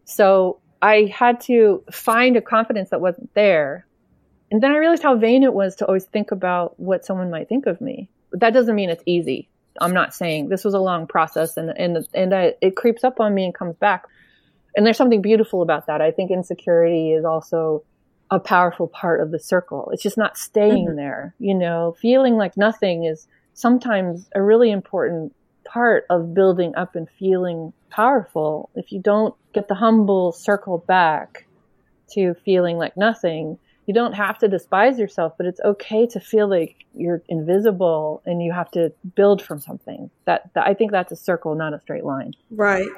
So 0.04 0.61
I 0.82 1.12
had 1.14 1.40
to 1.42 1.85
find 1.90 2.37
a 2.37 2.40
confidence 2.40 2.90
that 2.90 3.00
wasn't 3.00 3.32
there. 3.35 3.87
And 4.50 4.62
then 4.62 4.72
I 4.72 4.76
realized 4.76 5.03
how 5.03 5.16
vain 5.16 5.42
it 5.42 5.53
was 5.53 5.76
to 5.76 5.87
always 5.87 6.05
think 6.05 6.33
about 6.33 6.79
what 6.81 7.05
someone 7.05 7.31
might 7.31 7.48
think 7.48 7.66
of 7.66 7.81
me. 7.81 8.11
But 8.31 8.40
that 8.40 8.53
doesn't 8.53 8.74
mean 8.74 8.90
it's 8.90 9.03
easy. 9.07 9.48
I'm 9.81 9.94
not 9.94 10.14
saying 10.14 10.48
this 10.48 10.64
was 10.64 10.74
a 10.74 10.81
long 10.81 11.07
process 11.07 11.57
and, 11.57 11.70
and, 11.70 12.07
and 12.12 12.35
I, 12.35 12.55
it 12.61 12.76
creeps 12.76 13.05
up 13.05 13.20
on 13.20 13.35
me 13.35 13.44
and 13.44 13.55
comes 13.55 13.76
back. 13.76 14.05
And 14.76 14.85
there's 14.85 14.96
something 14.96 15.22
beautiful 15.22 15.62
about 15.62 15.87
that. 15.87 16.00
I 16.00 16.11
think 16.11 16.31
insecurity 16.31 17.12
is 17.12 17.24
also 17.24 17.85
a 18.31 18.38
powerful 18.38 18.87
part 18.87 19.20
of 19.20 19.31
the 19.31 19.38
circle. 19.38 19.90
It's 19.92 20.03
just 20.03 20.16
not 20.16 20.37
staying 20.37 20.87
mm-hmm. 20.87 20.96
there, 20.96 21.35
you 21.38 21.55
know, 21.55 21.96
feeling 22.00 22.37
like 22.37 22.57
nothing 22.57 23.05
is 23.05 23.26
sometimes 23.55 24.29
a 24.35 24.42
really 24.42 24.70
important 24.70 25.35
part 25.70 26.04
of 26.11 26.35
building 26.35 26.74
up 26.74 26.96
and 26.96 27.09
feeling 27.18 27.72
powerful. 27.90 28.70
If 28.74 28.92
you 28.92 29.00
don't 29.00 29.35
get 29.52 29.68
the 29.68 29.74
humble 29.74 30.33
circle 30.33 30.78
back 30.78 31.46
to 32.12 32.35
feeling 32.44 32.76
like 32.76 32.96
nothing, 32.96 33.59
you 33.87 33.94
don't 33.94 34.12
have 34.12 34.38
to 34.38 34.48
despise 34.48 34.98
yourself, 34.98 35.35
but 35.37 35.46
it's 35.46 35.61
okay 35.64 36.06
to 36.09 36.20
feel 36.20 36.48
like 36.48 36.76
you're 36.94 37.22
invisible 37.28 38.22
and 38.26 38.42
you 38.42 38.52
have 38.52 38.70
to 38.72 38.92
build 39.14 39.42
from 39.42 39.61
something. 39.61 40.11
That, 40.26 40.50
that 40.54 40.66
I 40.66 40.74
think 40.74 40.90
that's 40.90 41.12
a 41.12 41.16
circle, 41.16 41.54
not 41.54 41.72
a 41.72 41.80
straight 41.80 42.04
line. 42.04 42.35
Right. 42.50 42.88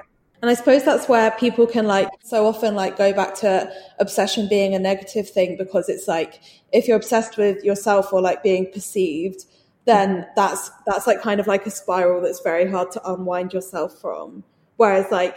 And 0.40 0.50
I 0.50 0.54
suppose 0.54 0.84
that's 0.84 1.08
where 1.08 1.30
people 1.32 1.66
can 1.66 1.86
like 1.86 2.08
so 2.24 2.46
often 2.46 2.74
like 2.74 2.96
go 2.98 3.12
back 3.12 3.34
to 3.36 3.72
obsession 4.00 4.48
being 4.48 4.74
a 4.74 4.78
negative 4.78 5.30
thing 5.30 5.56
because 5.56 5.88
it's 5.88 6.08
like 6.08 6.40
if 6.72 6.88
you're 6.88 6.96
obsessed 6.96 7.36
with 7.36 7.62
yourself 7.62 8.12
or 8.12 8.20
like 8.20 8.42
being 8.42 8.70
perceived, 8.72 9.44
then 9.84 10.26
that's 10.36 10.70
that's 10.86 11.06
like 11.06 11.20
kind 11.20 11.40
of 11.40 11.46
like 11.46 11.66
a 11.66 11.70
spiral 11.70 12.20
that's 12.20 12.40
very 12.40 12.70
hard 12.70 12.90
to 12.92 13.12
unwind 13.12 13.52
yourself 13.52 14.00
from. 14.00 14.44
Whereas 14.76 15.10
like 15.10 15.36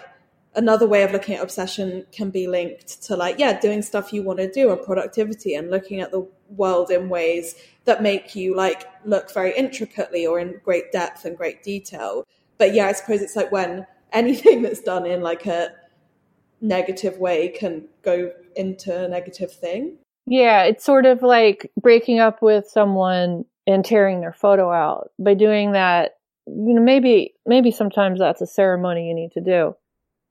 another 0.56 0.88
way 0.88 1.04
of 1.04 1.12
looking 1.12 1.36
at 1.36 1.44
obsession 1.44 2.06
can 2.12 2.30
be 2.30 2.48
linked 2.48 3.02
to 3.04 3.16
like 3.16 3.38
yeah 3.38 3.60
doing 3.60 3.82
stuff 3.82 4.14
you 4.14 4.24
want 4.24 4.40
to 4.40 4.52
do 4.52 4.72
and 4.72 4.82
productivity 4.82 5.56
and 5.56 5.70
looking 5.70 6.00
at 6.00 6.12
the 6.12 6.28
world 6.50 6.90
in 6.90 7.10
ways 7.10 7.56
that 7.84 8.02
make 8.02 8.36
you 8.36 8.56
like 8.56 8.86
look 9.06 9.32
very 9.34 9.56
intricately 9.56 10.26
or 10.26 10.40
in 10.40 10.60
great 10.64 10.92
depth 10.92 11.26
and 11.26 11.38
great 11.38 11.62
detail 11.64 12.26
but 12.58 12.74
yeah 12.74 12.88
i 12.88 12.92
suppose 12.92 13.22
it's 13.22 13.36
like 13.36 13.52
when 13.52 13.86
anything 14.14 14.62
that's 14.62 14.82
done 14.82 15.06
in 15.06 15.22
like 15.22 15.46
a 15.46 15.70
negative 16.62 17.18
way 17.18 17.50
can 17.50 17.86
go 18.02 18.32
into 18.56 19.04
a 19.04 19.08
negative 19.08 19.52
thing 19.52 19.98
yeah 20.26 20.64
it's 20.64 20.86
sort 20.86 21.06
of 21.06 21.22
like 21.22 21.70
breaking 21.82 22.20
up 22.20 22.42
with 22.42 22.66
someone 22.68 23.44
and 23.68 23.84
tearing 23.84 24.22
their 24.22 24.34
photo 24.34 24.72
out. 24.72 25.12
By 25.20 25.34
doing 25.34 25.72
that, 25.74 26.18
you 26.48 26.74
know, 26.74 26.82
maybe 26.82 27.34
maybe 27.46 27.72
sometimes 27.72 28.20
that's 28.20 28.42
a 28.42 28.48
ceremony 28.48 29.08
you 29.08 29.16
need 29.16 29.32
to 29.34 29.42
do, 29.42 29.76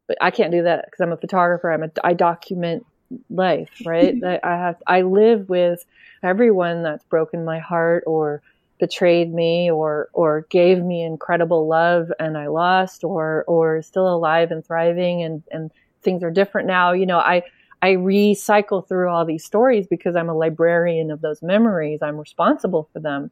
but 0.06 0.16
I 0.20 0.30
can't 0.30 0.52
do 0.52 0.62
that 0.62 0.84
because 0.84 1.00
I'm 1.00 1.12
a 1.12 1.16
photographer. 1.16 1.72
I'm 1.72 1.82
a 1.82 1.90
I 2.02 2.14
document 2.14 2.86
life, 3.28 3.70
right? 3.84 4.14
I, 4.24 4.40
I 4.42 4.52
have 4.52 4.76
I 4.86 5.02
live 5.02 5.48
with 5.48 5.84
everyone 6.22 6.82
that's 6.82 7.04
broken 7.04 7.44
my 7.44 7.58
heart 7.58 8.04
or 8.06 8.42
betrayed 8.78 9.32
me 9.32 9.70
or 9.70 10.08
or 10.12 10.46
gave 10.50 10.82
me 10.82 11.02
incredible 11.02 11.66
love 11.66 12.12
and 12.18 12.36
I 12.36 12.48
lost 12.48 13.04
or 13.04 13.44
or 13.46 13.82
still 13.82 14.12
alive 14.12 14.50
and 14.50 14.64
thriving 14.64 15.22
and 15.22 15.42
and 15.50 15.70
things 16.02 16.22
are 16.22 16.30
different 16.30 16.66
now. 16.66 16.92
You 16.92 17.06
know, 17.06 17.18
I 17.18 17.42
I 17.82 17.92
recycle 17.92 18.86
through 18.86 19.10
all 19.10 19.24
these 19.24 19.44
stories 19.44 19.86
because 19.86 20.16
I'm 20.16 20.28
a 20.28 20.36
librarian 20.36 21.10
of 21.10 21.20
those 21.20 21.42
memories. 21.42 22.00
I'm 22.02 22.18
responsible 22.18 22.88
for 22.92 23.00
them. 23.00 23.30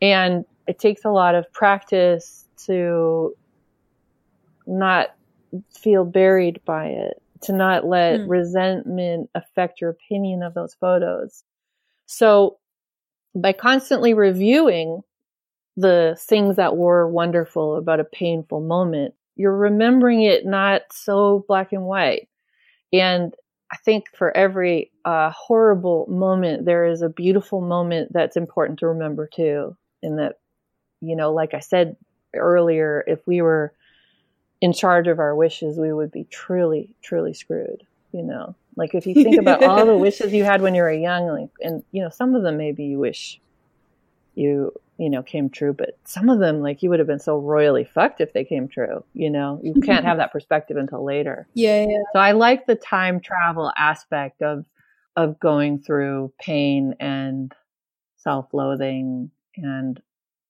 And 0.00 0.44
it 0.66 0.78
takes 0.78 1.04
a 1.04 1.10
lot 1.10 1.34
of 1.34 1.52
practice 1.52 2.46
to 2.66 3.34
not 4.66 5.14
feel 5.70 6.04
buried 6.04 6.60
by 6.64 6.86
it, 6.86 7.22
to 7.42 7.52
not 7.52 7.86
let 7.86 8.20
mm. 8.20 8.28
resentment 8.28 9.30
affect 9.34 9.80
your 9.80 9.90
opinion 9.90 10.42
of 10.42 10.54
those 10.54 10.74
photos. 10.74 11.44
So 12.06 12.58
by 13.34 13.52
constantly 13.52 14.14
reviewing 14.14 15.02
the 15.76 16.16
things 16.20 16.56
that 16.56 16.76
were 16.76 17.08
wonderful 17.08 17.76
about 17.76 18.00
a 18.00 18.04
painful 18.04 18.60
moment, 18.60 19.14
you're 19.36 19.56
remembering 19.56 20.22
it 20.22 20.46
not 20.46 20.82
so 20.92 21.44
black 21.48 21.72
and 21.72 21.84
white. 21.84 22.28
And 22.92 23.34
I 23.74 23.76
think 23.78 24.06
for 24.14 24.34
every 24.36 24.92
uh, 25.04 25.32
horrible 25.32 26.06
moment, 26.08 26.64
there 26.64 26.86
is 26.86 27.02
a 27.02 27.08
beautiful 27.08 27.60
moment 27.60 28.12
that's 28.12 28.36
important 28.36 28.78
to 28.78 28.86
remember 28.86 29.26
too. 29.26 29.76
In 30.00 30.14
that, 30.16 30.36
you 31.00 31.16
know, 31.16 31.32
like 31.32 31.54
I 31.54 31.58
said 31.58 31.96
earlier, 32.36 33.02
if 33.08 33.26
we 33.26 33.42
were 33.42 33.74
in 34.60 34.72
charge 34.72 35.08
of 35.08 35.18
our 35.18 35.34
wishes, 35.34 35.76
we 35.76 35.92
would 35.92 36.12
be 36.12 36.22
truly, 36.22 36.94
truly 37.02 37.34
screwed. 37.34 37.82
You 38.12 38.22
know, 38.22 38.54
like 38.76 38.94
if 38.94 39.08
you 39.08 39.14
think 39.14 39.38
about 39.38 39.64
all 39.64 39.84
the 39.84 39.96
wishes 39.98 40.32
you 40.32 40.44
had 40.44 40.62
when 40.62 40.76
you 40.76 40.82
were 40.82 40.92
young, 40.92 41.26
like, 41.26 41.50
and 41.60 41.82
you 41.90 42.00
know, 42.00 42.10
some 42.10 42.36
of 42.36 42.44
them 42.44 42.56
maybe 42.56 42.84
you 42.84 43.00
wish 43.00 43.40
you 44.36 44.72
you 44.98 45.10
know 45.10 45.22
came 45.22 45.50
true 45.50 45.72
but 45.72 45.98
some 46.04 46.28
of 46.28 46.38
them 46.38 46.60
like 46.60 46.82
you 46.82 46.90
would 46.90 46.98
have 46.98 47.08
been 47.08 47.18
so 47.18 47.36
royally 47.36 47.84
fucked 47.84 48.20
if 48.20 48.32
they 48.32 48.44
came 48.44 48.68
true 48.68 49.04
you 49.14 49.30
know? 49.30 49.60
You 49.62 49.74
can't 49.82 50.04
have 50.04 50.18
that 50.18 50.32
perspective 50.32 50.76
until 50.76 51.04
later. 51.04 51.46
Yeah, 51.54 51.86
yeah. 51.88 52.02
So 52.12 52.18
i 52.18 52.32
like 52.32 52.66
the 52.66 52.74
time 52.74 53.20
travel 53.20 53.72
aspect 53.76 54.42
of 54.42 54.64
of 55.16 55.38
going 55.38 55.80
through 55.80 56.32
pain 56.40 56.96
and 56.98 57.52
self-loathing 58.16 59.30
and 59.56 60.00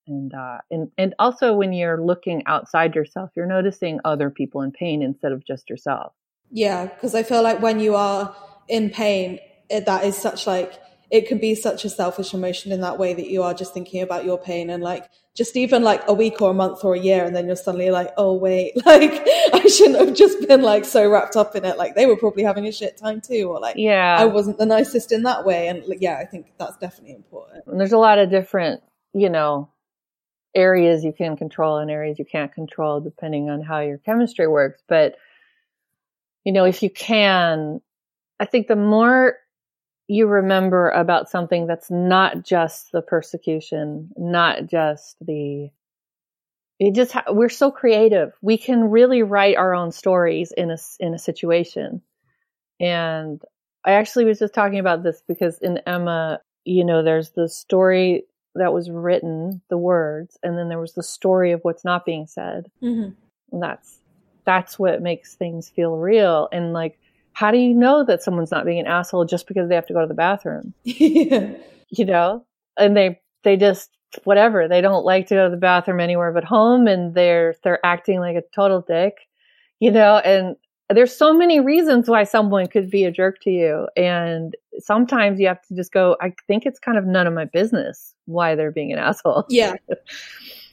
and 0.07 0.35
uh, 0.35 0.59
and 0.71 0.91
and 0.99 1.15
also 1.19 1.55
when 1.55 1.73
you're 1.73 2.03
looking 2.03 2.43
outside 2.47 2.95
yourself, 2.95 3.31
you're 3.37 3.47
noticing 3.47 4.01
other 4.05 4.31
people 4.31 4.61
in 4.63 4.71
pain 4.71 5.03
instead 5.03 5.33
of 5.33 5.47
just 5.47 5.71
yourself. 5.71 6.13
Yeah, 6.51 6.87
because 6.87 7.15
I 7.15 7.23
feel 7.23 7.43
like 7.43 7.61
when 7.63 7.81
you 7.81 7.95
are 7.95 8.37
in 8.69 8.91
pain, 8.91 9.39
it, 9.71 9.87
that 9.87 10.05
is 10.05 10.17
such 10.17 10.47
like 10.47 10.75
it 11.15 11.29
can 11.29 11.39
be 11.39 11.55
such 11.55 11.85
a 11.85 11.89
selfish 11.89 12.35
emotion 12.35 12.73
in 12.73 12.81
that 12.81 12.99
way 12.99 13.15
that 13.15 13.29
you 13.29 13.45
are 13.45 13.55
just 13.55 13.73
thinking 13.73 14.03
about 14.03 14.25
your 14.25 14.37
pain 14.37 14.69
and 14.69 14.83
like 14.83 15.09
just 15.37 15.57
even 15.57 15.85
like 15.85 16.03
a 16.09 16.13
week 16.13 16.43
or 16.43 16.51
a 16.51 16.55
month 16.55 16.83
or 16.85 16.95
a 16.97 16.99
year 16.99 17.25
and 17.25 17.37
then 17.37 17.47
you're 17.47 17.55
suddenly 17.55 17.91
like 17.93 18.11
oh 18.17 18.33
wait 18.35 18.73
like 18.85 19.13
i 19.55 19.65
shouldn't 19.69 20.01
have 20.01 20.13
just 20.17 20.47
been 20.49 20.63
like 20.63 20.85
so 20.85 21.09
wrapped 21.09 21.37
up 21.37 21.55
in 21.55 21.65
it 21.65 21.79
like 21.79 21.95
they 21.95 22.07
were 22.07 22.17
probably 22.17 22.43
having 22.43 22.67
a 22.67 22.73
shit 22.73 22.97
time 22.97 23.21
too 23.21 23.45
or 23.49 23.61
like 23.61 23.77
Yeah. 23.77 24.17
i 24.19 24.25
wasn't 24.25 24.59
the 24.59 24.67
nicest 24.67 25.13
in 25.13 25.23
that 25.23 25.45
way 25.47 25.69
and 25.69 25.85
like, 25.87 25.99
yeah 26.01 26.19
i 26.19 26.25
think 26.25 26.47
that's 26.59 26.77
definitely 26.79 27.15
important 27.15 27.65
And 27.69 27.79
there's 27.79 27.93
a 27.93 27.99
lot 27.99 28.19
of 28.19 28.29
different, 28.29 28.83
you 29.13 29.31
know, 29.31 29.69
areas 30.53 31.05
you 31.05 31.13
can 31.13 31.37
control 31.37 31.79
and 31.79 31.93
areas 31.93 32.19
you 32.19 32.25
can't 32.25 32.53
control 32.53 33.01
depending 33.01 33.51
on 33.51 33.63
how 33.63 33.79
your 33.81 33.99
chemistry 33.99 34.49
works. 34.49 34.83
But, 34.89 35.15
you 36.45 36.53
know, 36.53 36.65
if 36.65 36.83
you 36.83 36.91
can, 36.91 37.81
I 38.41 38.47
think 38.47 38.67
the 38.67 38.77
more 38.77 39.39
you 40.07 40.27
remember 40.27 40.91
about 40.91 41.31
something 41.31 41.67
that's 41.67 41.91
not 41.91 42.45
just 42.45 42.93
the 42.93 43.03
persecution, 43.03 44.11
not 44.17 44.67
just 44.67 45.17
the, 45.21 45.71
it 46.79 46.95
just, 46.95 47.13
ha- 47.13 47.25
we're 47.31 47.49
so 47.49 47.71
creative. 47.71 48.33
We 48.43 48.59
can 48.59 48.91
really 48.91 49.23
write 49.23 49.57
our 49.57 49.75
own 49.75 49.93
stories 49.93 50.53
in 50.53 50.71
a, 50.71 50.77
in 51.01 51.15
a 51.15 51.19
situation. 51.19 52.03
And 52.81 53.41
I 53.85 53.93
actually 53.93 54.25
was 54.25 54.39
just 54.39 54.55
talking 54.55 54.79
about 54.79 55.03
this 55.03 55.23
because 55.27 55.59
in 55.59 55.79
Emma, 55.87 56.41
you 56.65 56.85
know, 56.85 57.03
there's 57.03 57.31
the 57.31 57.49
story 57.49 58.25
that 58.55 58.73
was 58.73 58.91
written, 58.91 59.63
the 59.69 59.79
words, 59.79 60.39
and 60.43 60.57
then 60.57 60.69
there 60.69 60.81
was 60.81 60.95
the 60.95 61.03
story 61.03 61.53
of 61.53 61.61
what's 61.63 61.85
not 61.85 62.05
being 62.05 62.27
said. 62.27 62.71
mm-hmm. 62.83 63.11
And 63.53 63.63
that's 63.63 63.99
that's 64.45 64.79
what 64.79 65.01
makes 65.01 65.35
things 65.35 65.69
feel 65.69 65.97
real. 65.97 66.49
And 66.53 66.73
like, 66.73 66.99
how 67.35 67.51
do 67.51 67.59
you 67.59 67.75
know 67.75 68.05
that 68.05 68.23
someone's 68.23 68.51
not 68.51 68.65
being 68.65 68.81
an 68.81 68.87
asshole 68.87 69.25
just 69.27 69.47
because 69.47 69.69
they 69.69 69.75
have 69.75 69.87
to 69.87 69.93
go 69.93 70.01
to 70.01 70.07
the 70.07 70.15
bathroom? 70.15 70.73
yeah 70.85 71.53
You 71.91 72.07
know? 72.07 72.47
And 72.79 72.97
they 72.97 73.21
they 73.43 73.57
just 73.57 73.91
whatever, 74.23 74.69
they 74.69 74.81
don't 74.81 75.05
like 75.05 75.27
to 75.27 75.35
go 75.35 75.45
to 75.45 75.51
the 75.51 75.57
bathroom 75.61 76.01
anywhere 76.01 76.33
but 76.33 76.45
home 76.45 76.87
and 76.87 77.15
they're 77.15 77.55
they're 77.63 77.85
acting 77.85 78.21
like 78.21 78.37
a 78.37 78.43
total 78.55 78.81
dick. 78.81 79.15
You 79.81 79.91
know, 79.91 80.19
and 80.19 80.57
there's 80.89 81.15
so 81.17 81.33
many 81.33 81.61
reasons 81.61 82.09
why 82.09 82.25
someone 82.25 82.69
could 82.69 82.91
be 82.91 83.05
a 83.05 83.11
jerk 83.11 83.41
to 83.43 83.51
you. 83.51 83.89
And 83.97 84.55
sometimes 84.79 85.41
you 85.41 85.49
have 85.49 85.61
to 85.63 85.75
just 85.75 85.93
go, 85.93 86.17
I 86.21 86.33
think 86.47 86.65
it's 86.67 86.79
kind 86.79 86.97
of 86.97 87.05
none 87.05 87.27
of 87.27 87.35
my 87.35 87.47
business 87.47 88.15
why 88.27 88.55
they're 88.55 88.71
being 88.71 88.93
an 88.93 88.99
asshole. 88.99 89.45
yeah 89.49 89.75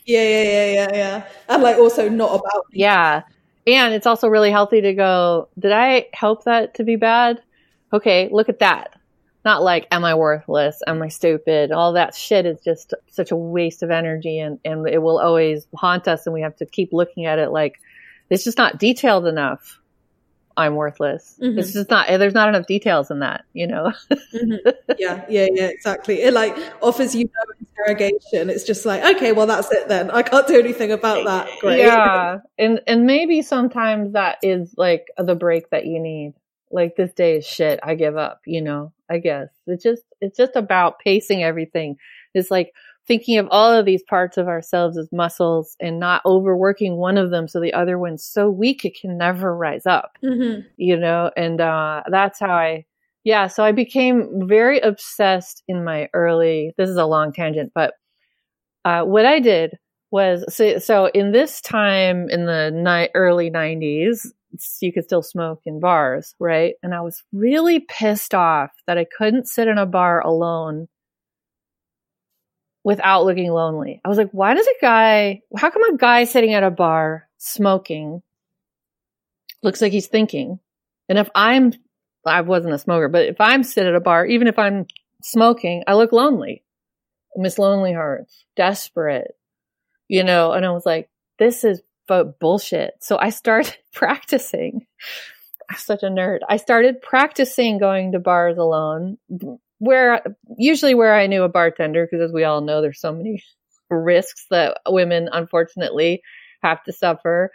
yeah 0.06 0.24
yeah 0.24 0.44
yeah 0.44 0.72
yeah 0.72 0.88
yeah 0.94 1.24
and 1.50 1.64
like 1.64 1.78
also 1.78 2.10
not 2.10 2.40
about 2.40 2.66
Yeah. 2.72 3.24
And 3.68 3.94
it's 3.94 4.08
also 4.08 4.28
really 4.28 4.52
healthy 4.52 4.82
to 4.82 4.94
go, 4.94 5.50
did 5.58 5.72
I 5.72 6.08
help 6.14 6.46
that 6.46 6.76
to 6.76 6.84
be 6.84 6.96
bad? 6.96 7.42
Okay, 7.94 8.30
look 8.32 8.50
at 8.50 8.60
that. 8.60 8.96
Not 9.44 9.64
like, 9.64 9.88
am 9.92 10.06
I 10.06 10.16
worthless? 10.16 10.82
Am 10.86 11.02
I 11.02 11.08
stupid? 11.08 11.72
All 11.72 11.94
that 11.94 12.16
shit 12.16 12.46
is 12.46 12.62
just 12.62 12.94
such 13.10 13.32
a 13.32 13.36
waste 13.36 13.82
of 13.82 13.90
energy 13.90 14.40
and, 14.40 14.60
and 14.64 14.88
it 14.88 15.00
will 15.00 15.20
always 15.20 15.66
haunt 15.76 16.08
us 16.08 16.26
and 16.26 16.34
we 16.34 16.42
have 16.42 16.56
to 16.58 16.66
keep 16.66 16.94
looking 16.94 17.26
at 17.26 17.40
it 17.40 17.52
like, 17.52 17.80
it's 18.30 18.44
just 18.44 18.58
not 18.58 18.80
detailed 18.80 19.28
enough. 19.28 19.81
I'm 20.62 20.76
worthless. 20.76 21.38
Mhm. 21.42 21.58
It's 21.60 21.74
just 21.74 21.90
not, 21.90 22.08
there's 22.08 22.34
not 22.34 22.48
enough 22.50 22.68
details 22.68 23.12
in 23.12 23.20
that, 23.20 23.44
you 23.54 23.68
know? 23.68 23.92
Mhm. 24.34 24.58
yeah 24.98 25.26
yeah 25.30 25.48
yeah 25.52 25.68
exactly 25.68 26.22
it 26.22 26.34
like 26.34 26.56
offers 26.82 27.14
you 27.14 27.26
no 27.26 27.54
interrogation 27.60 28.50
it's 28.50 28.64
just 28.64 28.86
like 28.86 29.04
okay 29.16 29.32
well 29.34 29.46
that's 29.48 29.70
it 29.72 29.88
then 29.90 30.10
i 30.12 30.22
can't 30.22 30.48
do 30.48 30.58
anything 30.58 30.92
about 30.92 31.26
that 31.26 31.50
great 31.60 31.80
Yeah. 31.80 32.40
And 32.58 32.80
and 32.88 33.06
maybe 33.06 33.42
sometimes 33.42 34.14
that 34.14 34.38
is 34.44 34.74
like 34.78 35.08
the 35.18 35.36
break 35.36 35.70
that 35.72 35.86
you 35.86 36.00
need. 36.00 36.34
Like 36.72 36.96
this 36.96 37.12
day 37.14 37.38
is 37.38 37.46
shit. 37.46 37.80
I 37.84 37.96
give 37.96 38.16
up, 38.16 38.42
you 38.46 38.62
know. 38.62 38.94
I 39.10 39.18
guess. 39.18 39.50
It's 39.68 39.84
just 39.84 40.04
it's 40.22 40.38
just 40.38 40.56
about 40.56 41.00
pacing 41.00 41.44
everything. 41.44 41.98
It's 42.34 42.50
like 42.52 42.72
thinking 43.12 43.38
of 43.38 43.48
all 43.52 43.72
of 43.74 43.86
these 43.86 44.04
parts 44.04 44.38
of 44.38 44.48
ourselves 44.48 44.98
as 44.98 45.10
muscles 45.12 45.76
and 45.82 46.00
not 46.00 46.22
overworking 46.26 46.96
one 46.96 47.18
of 47.18 47.30
them 47.30 47.48
so 47.48 47.60
the 47.60 47.74
other 47.74 48.00
one's 48.00 48.24
so 48.24 48.50
weak 48.50 48.86
it 48.86 48.98
can 49.00 49.18
never 49.18 49.56
rise 49.56 49.86
up 49.86 50.18
Mhm. 50.24 50.66
you 50.78 50.96
know 50.96 51.30
and 51.36 51.60
uh 51.60 52.04
that's 52.10 52.40
how 52.40 52.54
i 52.54 52.86
yeah 53.26 53.48
so 53.48 53.64
i 53.64 53.72
became 53.74 54.48
very 54.48 54.80
obsessed 54.80 55.62
in 55.68 55.84
my 55.84 56.08
early 56.14 56.74
this 56.78 56.90
is 56.90 56.96
a 56.96 57.06
long 57.06 57.34
tangent 57.34 57.72
but 57.76 57.94
uh 58.86 59.04
what 59.04 59.26
i 59.26 59.40
did 59.40 59.78
was 60.12 60.44
so, 60.54 60.78
so 60.78 61.08
in 61.08 61.32
this 61.32 61.62
time 61.62 62.30
in 62.30 62.46
the 62.46 62.72
ni- 62.74 63.10
early 63.14 63.50
90s 63.50 64.28
you 64.82 64.92
could 64.92 65.06
still 65.06 65.22
smoke 65.22 65.62
in 65.66 65.80
bars 65.80 66.34
right 66.40 66.74
and 66.84 66.94
i 66.94 67.02
was 67.02 67.24
really 67.34 67.80
pissed 67.82 68.34
off 68.34 68.72
that 68.88 68.98
i 68.98 69.06
couldn't 69.18 69.48
sit 69.48 69.68
in 69.68 69.78
a 69.78 69.86
bar 69.86 70.20
alone 70.22 70.88
without 72.84 73.26
looking 73.26 73.52
lonely 73.52 74.02
i 74.04 74.10
was 74.10 74.18
like 74.18 74.32
why 74.32 74.54
does 74.54 74.66
a 74.66 74.82
guy 74.82 75.42
how 75.58 75.70
come 75.70 75.84
a 75.84 75.98
guy 75.98 76.24
sitting 76.24 76.54
at 76.54 76.64
a 76.64 76.72
bar 76.72 77.28
smoking 77.38 78.22
looks 79.64 79.82
like 79.82 79.92
he's 79.92 80.08
thinking 80.08 80.60
and 81.12 81.20
if 81.20 81.30
I'm, 81.36 81.74
I 82.26 82.40
wasn't 82.40 82.74
a 82.74 82.80
smoker, 82.80 83.10
but 83.10 83.26
if 83.26 83.42
I'm 83.42 83.64
sit 83.64 83.86
at 83.86 83.96
a 83.96 84.00
bar, 84.00 84.26
even 84.26 84.48
if 84.48 84.58
I'm 84.58 84.86
smoking, 85.22 85.84
I 85.86 85.96
look 85.96 86.14
lonely. 86.14 86.64
Miss 87.36 87.60
Lonely 87.60 87.92
Hearts, 87.92 88.46
desperate, 88.56 89.36
you 90.08 90.24
know, 90.24 90.54
and 90.54 90.66
I 90.66 90.72
was 90.72 90.86
like, 90.86 91.10
this 91.38 91.66
is 91.66 91.82
bu- 92.08 92.32
bullshit. 92.40 92.94
So 93.02 93.18
I 93.18 93.30
started 93.30 93.76
practicing. 93.94 94.86
I'm 95.70 95.76
such 95.76 96.02
a 96.04 96.08
nerd. 96.08 96.40
I 96.48 96.56
started 96.56 97.02
practicing 97.02 97.78
going 97.78 98.14
to 98.14 98.20
bars 98.20 98.58
alone 98.58 99.18
where 99.82 100.24
usually 100.58 100.96
where 100.96 101.14
I 101.14 101.28
knew 101.28 101.44
a 101.44 101.50
bartender, 101.50 102.08
because 102.10 102.24
as 102.30 102.34
we 102.34 102.44
all 102.44 102.62
know, 102.62 102.82
there's 102.82 103.00
so 103.00 103.14
many 103.14 103.44
risks 103.90 104.46
that 104.50 104.80
women 104.88 105.30
unfortunately 105.32 106.22
have 106.64 106.84
to 106.84 106.94
suffer 106.94 107.52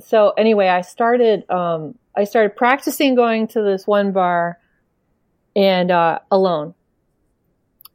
so 0.00 0.30
anyway, 0.30 0.68
I 0.68 0.82
started 0.82 1.48
um, 1.50 1.98
I 2.16 2.24
started 2.24 2.56
practicing 2.56 3.14
going 3.14 3.48
to 3.48 3.62
this 3.62 3.86
one 3.86 4.12
bar 4.12 4.58
and 5.56 5.90
uh, 5.90 6.20
alone 6.30 6.74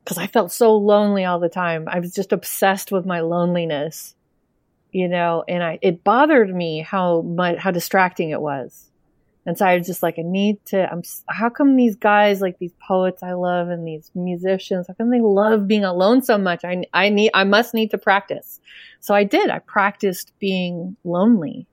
because 0.03 0.17
I 0.17 0.27
felt 0.27 0.51
so 0.51 0.75
lonely 0.75 1.25
all 1.25 1.39
the 1.39 1.49
time. 1.49 1.87
I 1.87 1.99
was 1.99 2.13
just 2.13 2.33
obsessed 2.33 2.91
with 2.91 3.05
my 3.05 3.21
loneliness, 3.21 4.15
you 4.91 5.07
know, 5.07 5.43
and 5.47 5.63
I 5.63 5.79
it 5.81 6.03
bothered 6.03 6.53
me 6.53 6.81
how 6.81 7.21
much 7.21 7.57
how 7.57 7.71
distracting 7.71 8.31
it 8.31 8.41
was. 8.41 8.89
And 9.45 9.57
so 9.57 9.65
I 9.65 9.77
was 9.77 9.85
just 9.85 10.01
like, 10.01 10.17
I 10.17 10.21
need 10.23 10.63
to. 10.67 10.89
I'm. 10.89 11.03
How 11.27 11.49
come 11.49 11.75
these 11.75 11.95
guys, 11.95 12.39
like 12.39 12.59
these 12.59 12.73
poets 12.79 13.23
I 13.23 13.33
love, 13.33 13.67
and 13.67 13.85
these 13.85 14.09
musicians, 14.15 14.87
how 14.87 14.93
come 14.93 15.09
they 15.09 15.19
love 15.19 15.67
being 15.67 15.83
alone 15.83 16.21
so 16.21 16.37
much? 16.37 16.63
I 16.63 16.83
I 16.93 17.09
need. 17.09 17.31
I 17.33 17.43
must 17.43 17.73
need 17.73 17.91
to 17.91 17.97
practice. 17.97 18.61
So 19.01 19.13
I 19.13 19.25
did. 19.25 19.49
I 19.49 19.59
practiced 19.59 20.31
being 20.39 20.95
lonely 21.03 21.67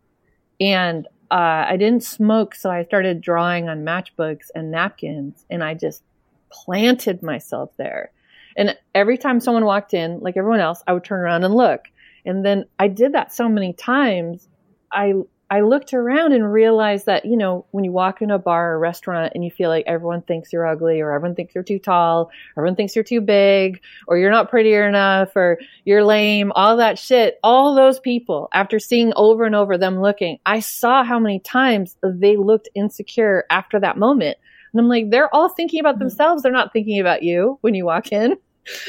and 0.61 1.07
uh, 1.31 1.65
I 1.69 1.77
didn't 1.77 2.05
smoke, 2.05 2.55
so 2.55 2.71
I 2.71 2.85
started 2.85 3.21
drawing 3.21 3.69
on 3.69 3.85
matchbooks 3.85 4.47
and 4.55 4.71
napkins, 4.71 5.45
and 5.49 5.63
I 5.63 5.75
just 5.75 6.03
planted 6.51 7.23
myself 7.23 7.71
there. 7.77 8.11
And 8.57 8.77
every 8.95 9.17
time 9.17 9.41
someone 9.41 9.65
walked 9.65 9.95
in, 9.95 10.21
like 10.21 10.37
everyone 10.37 10.61
else, 10.61 10.83
I 10.87 10.93
would 10.93 11.05
turn 11.05 11.21
around 11.21 11.45
and 11.45 11.55
look. 11.55 11.83
And 12.27 12.45
then 12.45 12.67
I 12.79 12.89
did 12.89 13.13
that 13.13 13.33
so 13.33 13.49
many 13.49 13.73
times, 13.73 14.49
I 14.93 15.15
I 15.51 15.63
looked 15.63 15.93
around 15.93 16.33
and 16.33 16.53
realized 16.53 17.07
that, 17.07 17.25
you 17.25 17.37
know, 17.37 17.67
when 17.73 17.83
you 17.83 17.91
walk 17.91 18.23
in 18.23 18.31
a 18.31 18.39
bar 18.39 18.75
or 18.75 18.79
restaurant 18.79 19.33
and 19.35 19.45
you 19.45 19.51
feel 19.51 19.69
like 19.69 19.85
everyone 19.89 20.23
thinks 20.23 20.53
you're 20.53 20.65
ugly 20.67 21.01
or 21.01 21.11
everyone 21.11 21.35
thinks 21.35 21.57
you're 21.57 21.65
too 21.65 21.81
tall, 21.81 22.31
everyone 22.57 22.77
thinks 22.77 22.95
you're 22.95 23.03
too 23.03 23.21
big, 23.21 23.81
or 24.07 24.17
you're 24.17 24.31
not 24.31 24.49
prettier 24.49 24.87
enough, 24.87 25.35
or 25.35 25.59
you're 25.85 26.05
lame, 26.05 26.53
all 26.55 26.77
that 26.77 27.01
shit, 27.01 27.41
all 27.43 27.75
those 27.75 27.99
people, 27.99 28.49
after 28.55 28.79
seeing 28.79 29.13
over 29.17 29.45
and 29.45 29.57
over 29.57 29.77
them 29.77 30.01
looking, 30.01 30.39
I 30.47 30.61
saw 30.61 31.03
how 31.03 31.19
many 31.19 31.41
times 31.41 31.97
they 32.01 32.37
looked 32.37 32.69
insecure 32.77 33.45
after 33.51 33.81
that 33.81 33.99
moment. 33.99 34.39
And 34.73 34.81
I'm 34.81 34.89
like, 34.89 35.11
they're 35.11 35.35
all 35.35 35.49
thinking 35.49 35.81
about 35.81 35.97
mm-hmm. 35.97 36.05
themselves. 36.05 36.45
They're 36.45 36.53
not 36.53 36.73
thinking 36.73 37.01
about 37.01 37.25
you 37.25 37.59
when 37.63 37.75
you 37.75 37.85
walk 37.85 38.13
in, 38.13 38.37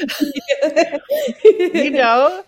you 1.44 1.90
know? 1.90 2.44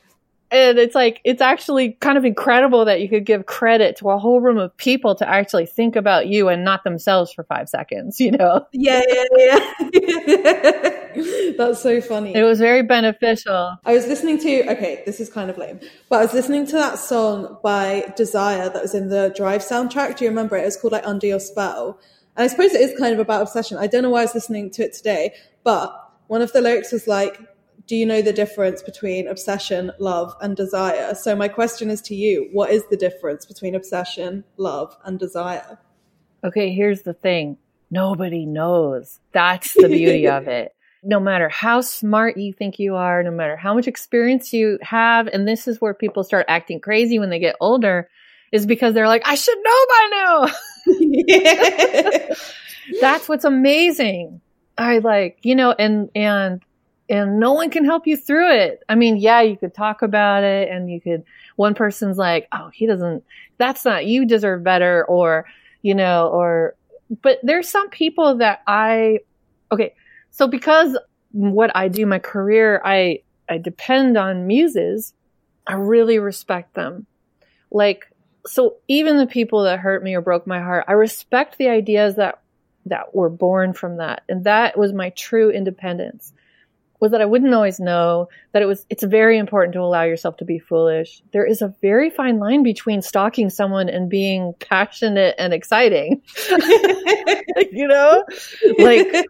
And 0.55 0.79
it's 0.79 0.95
like, 0.95 1.21
it's 1.25 1.43
actually 1.43 1.95
kind 1.95 2.17
of 2.17 2.25
incredible 2.25 2.85
that 2.85 3.01
you 3.01 3.09
could 3.09 3.25
give 3.25 3.45
credit 3.45 3.97
to 3.97 4.11
a 4.11 4.19
whole 4.19 4.40
room 4.40 4.57
of 4.57 4.75
people 4.77 5.17
to 5.17 5.29
actually 5.29 5.67
think 5.67 5.97
about 5.97 6.29
you 6.29 6.49
and 6.49 6.62
not 6.62 6.85
themselves 6.85 7.33
for 7.33 7.43
five 7.43 7.69
seconds, 7.69 8.21
you 8.21 8.31
know? 8.31 8.64
yeah, 8.73 9.03
yeah, 9.09 9.25
yeah. 9.37 11.01
That's 11.59 11.83
so 11.83 12.01
funny. 12.01 12.37
It 12.37 12.45
was 12.45 12.61
very 12.61 12.85
beneficial. 12.85 13.77
I 13.85 13.95
was 13.95 14.07
listening 14.07 14.38
to, 14.38 14.71
okay, 14.71 15.03
this 15.05 15.19
is 15.19 15.29
kind 15.29 15.51
of 15.51 15.59
lame, 15.59 15.81
but 16.09 16.21
I 16.21 16.23
was 16.23 16.33
listening 16.33 16.67
to 16.67 16.77
that 16.77 17.01
song 17.01 17.59
by 17.64 18.12
Desire 18.17 18.69
that 18.69 18.81
was 18.81 18.95
in 18.95 19.09
the 19.09 19.35
Drive 19.37 19.61
soundtrack. 19.61 20.17
Do 20.17 20.25
you 20.25 20.31
remember 20.31 20.57
it? 20.57 20.62
It 20.62 20.67
was 20.67 20.77
called 20.77 20.93
like 20.93 21.05
Under 21.05 21.27
Your 21.27 21.40
Spell. 21.40 21.99
And 22.37 22.45
I 22.45 22.47
suppose 22.47 22.75
it 22.75 22.81
is 22.81 22.97
kind 22.97 23.12
of 23.12 23.19
about 23.19 23.43
obsession. 23.43 23.77
I 23.79 23.88
don't 23.88 24.05
know 24.05 24.11
why 24.11 24.21
I 24.21 24.25
was 24.25 24.35
listening 24.35 24.71
to 24.73 24.85
it 24.85 24.93
today, 24.93 25.35
but 25.64 25.93
one 26.29 26.43
of 26.43 26.53
the 26.53 26.61
lyrics 26.61 26.93
was 26.93 27.09
like, 27.09 27.40
do 27.87 27.97
you 27.97 28.07
know 28.07 28.23
the 28.23 28.33
difference 28.33 28.83
between 28.83 29.29
obsession, 29.29 29.92
love, 29.99 30.35
and 30.40 30.57
desire? 30.57 31.14
So, 31.14 31.37
my 31.37 31.49
question 31.49 31.90
is 31.90 32.01
to 32.03 32.14
you 32.14 32.49
what 32.53 32.70
is 32.70 32.85
the 32.90 32.97
difference 32.97 33.44
between 33.44 33.75
obsession, 33.75 34.44
love, 34.57 34.97
and 35.05 35.18
desire? 35.18 35.79
Okay, 36.42 36.73
here's 36.73 37.03
the 37.03 37.14
thing 37.14 37.59
nobody 37.90 38.47
knows. 38.47 39.20
That's 39.33 39.75
the 39.75 39.88
beauty 39.88 40.27
of 40.29 40.49
it. 40.49 40.75
No 41.03 41.20
matter 41.20 41.51
how 41.51 41.83
smart 41.83 42.38
you 42.38 42.53
think 42.55 42.79
you 42.79 42.94
are, 42.97 43.23
no 43.23 43.31
matter 43.31 43.57
how 43.57 43.75
much 43.75 43.87
experience 43.87 44.55
you 44.55 44.79
have, 44.81 45.27
and 45.27 45.47
this 45.47 45.68
is 45.68 45.81
where 45.81 45.92
people 45.92 46.25
start 46.25 46.47
acting 46.49 46.81
crazy 46.81 47.18
when 47.18 47.29
they 47.29 47.38
get 47.38 47.57
older, 47.61 48.09
is 48.53 48.64
because 48.64 48.94
they're 48.94 49.09
like, 49.09 49.23
I 49.27 49.35
should 49.35 49.59
know 49.59 49.87
by 49.88 50.09
now. 50.11 50.47
That's 53.01 53.29
what's 53.29 53.44
amazing. 53.44 54.40
I 54.79 54.99
like, 54.99 55.38
you 55.42 55.55
know, 55.55 55.73
and, 55.73 56.11
and 56.14 56.63
and 57.09 57.38
no 57.38 57.53
one 57.53 57.71
can 57.71 57.85
help 57.85 58.07
you 58.07 58.17
through 58.17 58.53
it. 58.53 58.83
I 58.88 58.95
mean, 58.95 59.17
yeah, 59.17 59.43
you 59.43 59.57
could 59.57 59.75
talk 59.75 60.03
about 60.03 60.43
it 60.43 60.71
and 60.71 60.90
you 60.90 61.01
could, 61.01 61.25
one 61.57 61.75
person's 61.75 62.17
like, 62.17 62.49
oh, 62.53 62.71
he 62.73 62.87
doesn't, 62.87 63.25
that's 63.59 63.85
not, 63.85 64.07
you 64.07 64.27
deserve 64.27 64.64
better 64.64 65.05
or, 65.05 65.47
you 65.83 65.95
know, 65.95 66.29
or, 66.29 66.75
but 67.23 67.38
there's 67.43 67.69
some 67.69 67.90
people 67.90 68.37
that 68.37 68.62
I, 68.67 69.21
okay, 69.71 69.95
so 70.31 70.49
because 70.49 70.97
what 71.33 71.71
I 71.77 71.88
do, 71.88 72.07
my 72.07 72.19
career, 72.19 72.81
I, 72.85 73.21
I 73.49 73.59
depend 73.59 74.17
on 74.17 74.47
muses, 74.47 75.12
I 75.67 75.75
really 75.75 76.19
respect 76.19 76.75
them. 76.75 77.07
Like, 77.71 78.11
so 78.47 78.77
even 78.88 79.19
the 79.19 79.27
people 79.27 79.64
that 79.64 79.79
hurt 79.79 80.03
me 80.03 80.14
or 80.14 80.23
broke 80.23 80.47
my 80.47 80.61
heart, 80.61 80.87
I 80.88 80.93
respect 80.93 81.59
the 81.59 81.69
ideas 81.69 82.17
that, 82.17 82.40
that 82.87 83.14
were 83.14 83.31
born 83.31 83.73
from 83.75 83.99
that. 83.99 84.23
And 84.29 84.45
that 84.45 84.79
was 84.79 84.93
my 84.93 85.11
true 85.11 85.51
independence 85.51 86.33
was 87.05 87.12
that 87.12 87.21
I 87.21 87.27
wouldn't 87.27 87.53
always 87.53 87.79
know 87.79 88.29
that 88.53 88.62
it 88.62 88.64
was, 88.64 88.87
it's 88.88 89.05
very 89.05 89.37
important 89.37 89.75
to 89.75 89.81
allow 89.81 90.05
yourself 90.05 90.38
to 90.38 90.47
be 90.47 90.59
foolish. 90.59 91.23
There 91.35 91.45
is 91.45 91.61
a 91.61 91.75
very 91.83 92.09
fine 92.09 92.38
line 92.38 92.62
between 92.62 93.03
stalking 93.03 93.51
someone 93.51 93.90
and 93.90 94.09
being 94.09 94.55
passionate 94.59 95.35
and 95.38 95.53
exciting. 95.53 96.23
you 97.71 97.87
know, 97.87 98.25
like, 98.79 99.27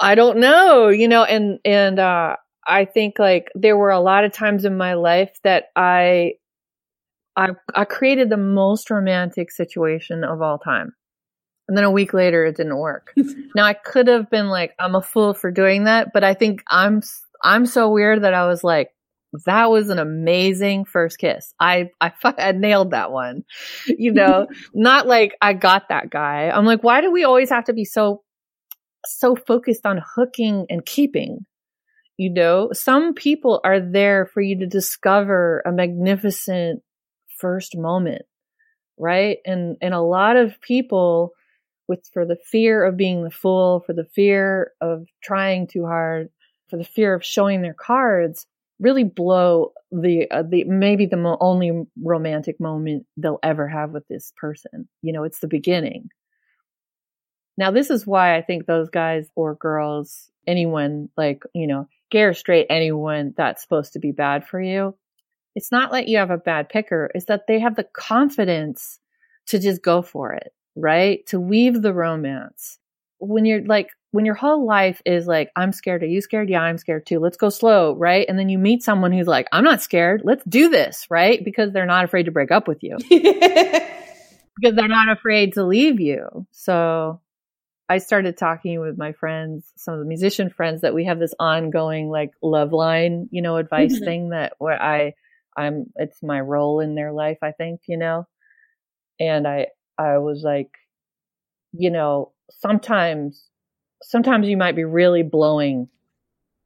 I 0.00 0.14
don't 0.14 0.38
know, 0.38 0.88
you 0.88 1.08
know, 1.08 1.24
and, 1.24 1.58
and, 1.62 1.98
uh, 1.98 2.36
I 2.66 2.86
think 2.86 3.18
like 3.18 3.50
there 3.54 3.76
were 3.76 3.90
a 3.90 4.00
lot 4.00 4.24
of 4.24 4.32
times 4.32 4.64
in 4.64 4.78
my 4.78 4.94
life 4.94 5.38
that 5.44 5.64
I, 5.76 6.36
I, 7.36 7.50
I 7.74 7.84
created 7.84 8.30
the 8.30 8.38
most 8.38 8.90
romantic 8.90 9.50
situation 9.50 10.24
of 10.24 10.40
all 10.40 10.58
time. 10.58 10.94
And 11.70 11.76
then 11.76 11.84
a 11.84 11.90
week 11.92 12.12
later, 12.12 12.44
it 12.44 12.56
didn't 12.56 12.78
work. 12.78 13.12
now 13.54 13.64
I 13.64 13.74
could 13.74 14.08
have 14.08 14.28
been 14.28 14.48
like, 14.48 14.74
I'm 14.80 14.96
a 14.96 15.00
fool 15.00 15.34
for 15.34 15.52
doing 15.52 15.84
that, 15.84 16.08
but 16.12 16.24
I 16.24 16.34
think 16.34 16.64
I'm, 16.68 17.00
I'm 17.44 17.64
so 17.64 17.92
weird 17.92 18.24
that 18.24 18.34
I 18.34 18.48
was 18.48 18.64
like, 18.64 18.90
that 19.46 19.70
was 19.70 19.88
an 19.88 20.00
amazing 20.00 20.84
first 20.84 21.18
kiss. 21.18 21.54
I, 21.60 21.90
I, 22.00 22.10
I 22.24 22.50
nailed 22.50 22.90
that 22.90 23.12
one. 23.12 23.44
You 23.86 24.10
know, 24.10 24.48
not 24.74 25.06
like 25.06 25.36
I 25.40 25.52
got 25.52 25.90
that 25.90 26.10
guy. 26.10 26.50
I'm 26.50 26.64
like, 26.64 26.82
why 26.82 27.02
do 27.02 27.12
we 27.12 27.22
always 27.22 27.50
have 27.50 27.66
to 27.66 27.72
be 27.72 27.84
so, 27.84 28.24
so 29.06 29.36
focused 29.36 29.86
on 29.86 30.02
hooking 30.16 30.66
and 30.68 30.84
keeping? 30.84 31.46
You 32.16 32.32
know, 32.32 32.70
some 32.72 33.14
people 33.14 33.60
are 33.62 33.78
there 33.78 34.26
for 34.26 34.40
you 34.40 34.58
to 34.58 34.66
discover 34.66 35.62
a 35.64 35.70
magnificent 35.70 36.82
first 37.38 37.78
moment, 37.78 38.22
right? 38.98 39.38
And, 39.46 39.76
and 39.80 39.94
a 39.94 40.00
lot 40.00 40.36
of 40.36 40.60
people, 40.60 41.30
with 41.90 42.08
for 42.12 42.24
the 42.24 42.36
fear 42.36 42.84
of 42.84 42.96
being 42.96 43.24
the 43.24 43.32
fool, 43.32 43.80
for 43.80 43.92
the 43.92 44.04
fear 44.04 44.70
of 44.80 45.08
trying 45.22 45.66
too 45.66 45.84
hard, 45.84 46.30
for 46.68 46.76
the 46.76 46.84
fear 46.84 47.12
of 47.14 47.24
showing 47.24 47.60
their 47.60 47.74
cards, 47.74 48.46
really 48.78 49.02
blow 49.02 49.72
the 49.90 50.30
uh, 50.30 50.44
the 50.48 50.62
maybe 50.64 51.04
the 51.04 51.16
mo- 51.16 51.36
only 51.40 51.82
romantic 52.00 52.60
moment 52.60 53.06
they'll 53.16 53.40
ever 53.42 53.66
have 53.66 53.90
with 53.90 54.06
this 54.06 54.32
person. 54.40 54.88
You 55.02 55.12
know, 55.12 55.24
it's 55.24 55.40
the 55.40 55.48
beginning. 55.48 56.08
Now, 57.58 57.72
this 57.72 57.90
is 57.90 58.06
why 58.06 58.36
I 58.36 58.42
think 58.42 58.64
those 58.64 58.88
guys 58.88 59.28
or 59.34 59.56
girls, 59.56 60.30
anyone 60.46 61.08
like 61.16 61.42
you 61.52 61.66
know, 61.66 61.88
gay 62.08 62.22
or 62.22 62.34
straight, 62.34 62.68
anyone 62.70 63.34
that's 63.36 63.62
supposed 63.62 63.94
to 63.94 63.98
be 63.98 64.12
bad 64.12 64.46
for 64.46 64.60
you, 64.60 64.96
it's 65.56 65.72
not 65.72 65.90
like 65.90 66.06
you 66.06 66.18
have 66.18 66.30
a 66.30 66.38
bad 66.38 66.68
picker. 66.68 67.10
It's 67.16 67.26
that 67.26 67.48
they 67.48 67.58
have 67.58 67.74
the 67.74 67.84
confidence 67.92 69.00
to 69.48 69.58
just 69.58 69.82
go 69.82 70.02
for 70.02 70.34
it 70.34 70.52
right? 70.76 71.26
To 71.26 71.40
weave 71.40 71.80
the 71.80 71.92
romance. 71.92 72.78
When 73.18 73.44
you're 73.44 73.64
like, 73.64 73.88
when 74.12 74.24
your 74.24 74.34
whole 74.34 74.66
life 74.66 75.00
is 75.04 75.26
like, 75.26 75.50
I'm 75.54 75.72
scared. 75.72 76.02
Are 76.02 76.06
you 76.06 76.20
scared? 76.20 76.48
Yeah, 76.48 76.62
I'm 76.62 76.78
scared 76.78 77.06
too. 77.06 77.20
Let's 77.20 77.36
go 77.36 77.48
slow, 77.48 77.94
right? 77.94 78.26
And 78.28 78.38
then 78.38 78.48
you 78.48 78.58
meet 78.58 78.82
someone 78.82 79.12
who's 79.12 79.26
like, 79.26 79.46
I'm 79.52 79.64
not 79.64 79.82
scared. 79.82 80.22
Let's 80.24 80.44
do 80.44 80.70
this, 80.70 81.06
right? 81.10 81.44
Because 81.44 81.72
they're 81.72 81.86
not 81.86 82.04
afraid 82.04 82.24
to 82.24 82.32
break 82.32 82.50
up 82.50 82.66
with 82.66 82.82
you. 82.82 82.96
because 83.08 84.74
they're 84.76 84.88
not 84.88 85.10
afraid 85.10 85.54
to 85.54 85.64
leave 85.64 86.00
you. 86.00 86.46
So 86.50 87.20
I 87.88 87.98
started 87.98 88.36
talking 88.36 88.80
with 88.80 88.98
my 88.98 89.12
friends, 89.12 89.70
some 89.76 89.94
of 89.94 90.00
the 90.00 90.06
musician 90.06 90.50
friends 90.50 90.82
that 90.82 90.94
we 90.94 91.06
have 91.06 91.18
this 91.18 91.34
ongoing 91.38 92.08
like 92.08 92.30
love 92.42 92.72
line, 92.72 93.28
you 93.30 93.42
know, 93.42 93.56
advice 93.56 93.94
mm-hmm. 93.94 94.04
thing 94.04 94.28
that 94.30 94.54
where 94.58 94.80
I 94.80 95.14
I'm 95.56 95.86
it's 95.96 96.22
my 96.22 96.40
role 96.40 96.80
in 96.80 96.94
their 96.94 97.12
life, 97.12 97.38
I 97.42 97.52
think, 97.52 97.80
you 97.86 97.96
know. 97.96 98.26
And 99.18 99.46
I 99.46 99.66
I 100.00 100.18
was 100.18 100.42
like, 100.42 100.70
you 101.72 101.90
know, 101.90 102.32
sometimes, 102.50 103.48
sometimes 104.02 104.48
you 104.48 104.56
might 104.56 104.74
be 104.74 104.84
really 104.84 105.22
blowing 105.22 105.88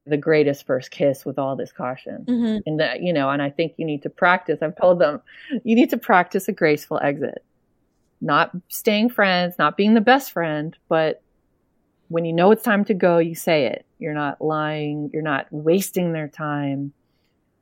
the 0.06 0.16
greatest 0.16 0.66
first 0.66 0.90
kiss 0.90 1.24
with 1.24 1.38
all 1.38 1.56
this 1.56 1.72
caution. 1.72 2.24
Mm-hmm. 2.28 2.58
And 2.66 2.80
that, 2.80 3.02
you 3.02 3.12
know, 3.12 3.30
and 3.30 3.42
I 3.42 3.50
think 3.50 3.74
you 3.76 3.86
need 3.86 4.02
to 4.02 4.10
practice. 4.10 4.60
I've 4.62 4.76
told 4.76 5.00
them 5.00 5.20
you 5.64 5.74
need 5.74 5.90
to 5.90 5.96
practice 5.96 6.46
a 6.46 6.52
graceful 6.52 7.00
exit, 7.02 7.44
not 8.20 8.52
staying 8.68 9.10
friends, 9.10 9.56
not 9.58 9.76
being 9.76 9.94
the 9.94 10.00
best 10.00 10.30
friend, 10.30 10.76
but 10.88 11.22
when 12.08 12.24
you 12.24 12.32
know 12.32 12.50
it's 12.50 12.62
time 12.62 12.84
to 12.84 12.94
go, 12.94 13.18
you 13.18 13.34
say 13.34 13.66
it. 13.66 13.86
You're 13.98 14.14
not 14.14 14.40
lying. 14.40 15.10
You're 15.12 15.22
not 15.22 15.46
wasting 15.50 16.12
their 16.12 16.28
time. 16.28 16.92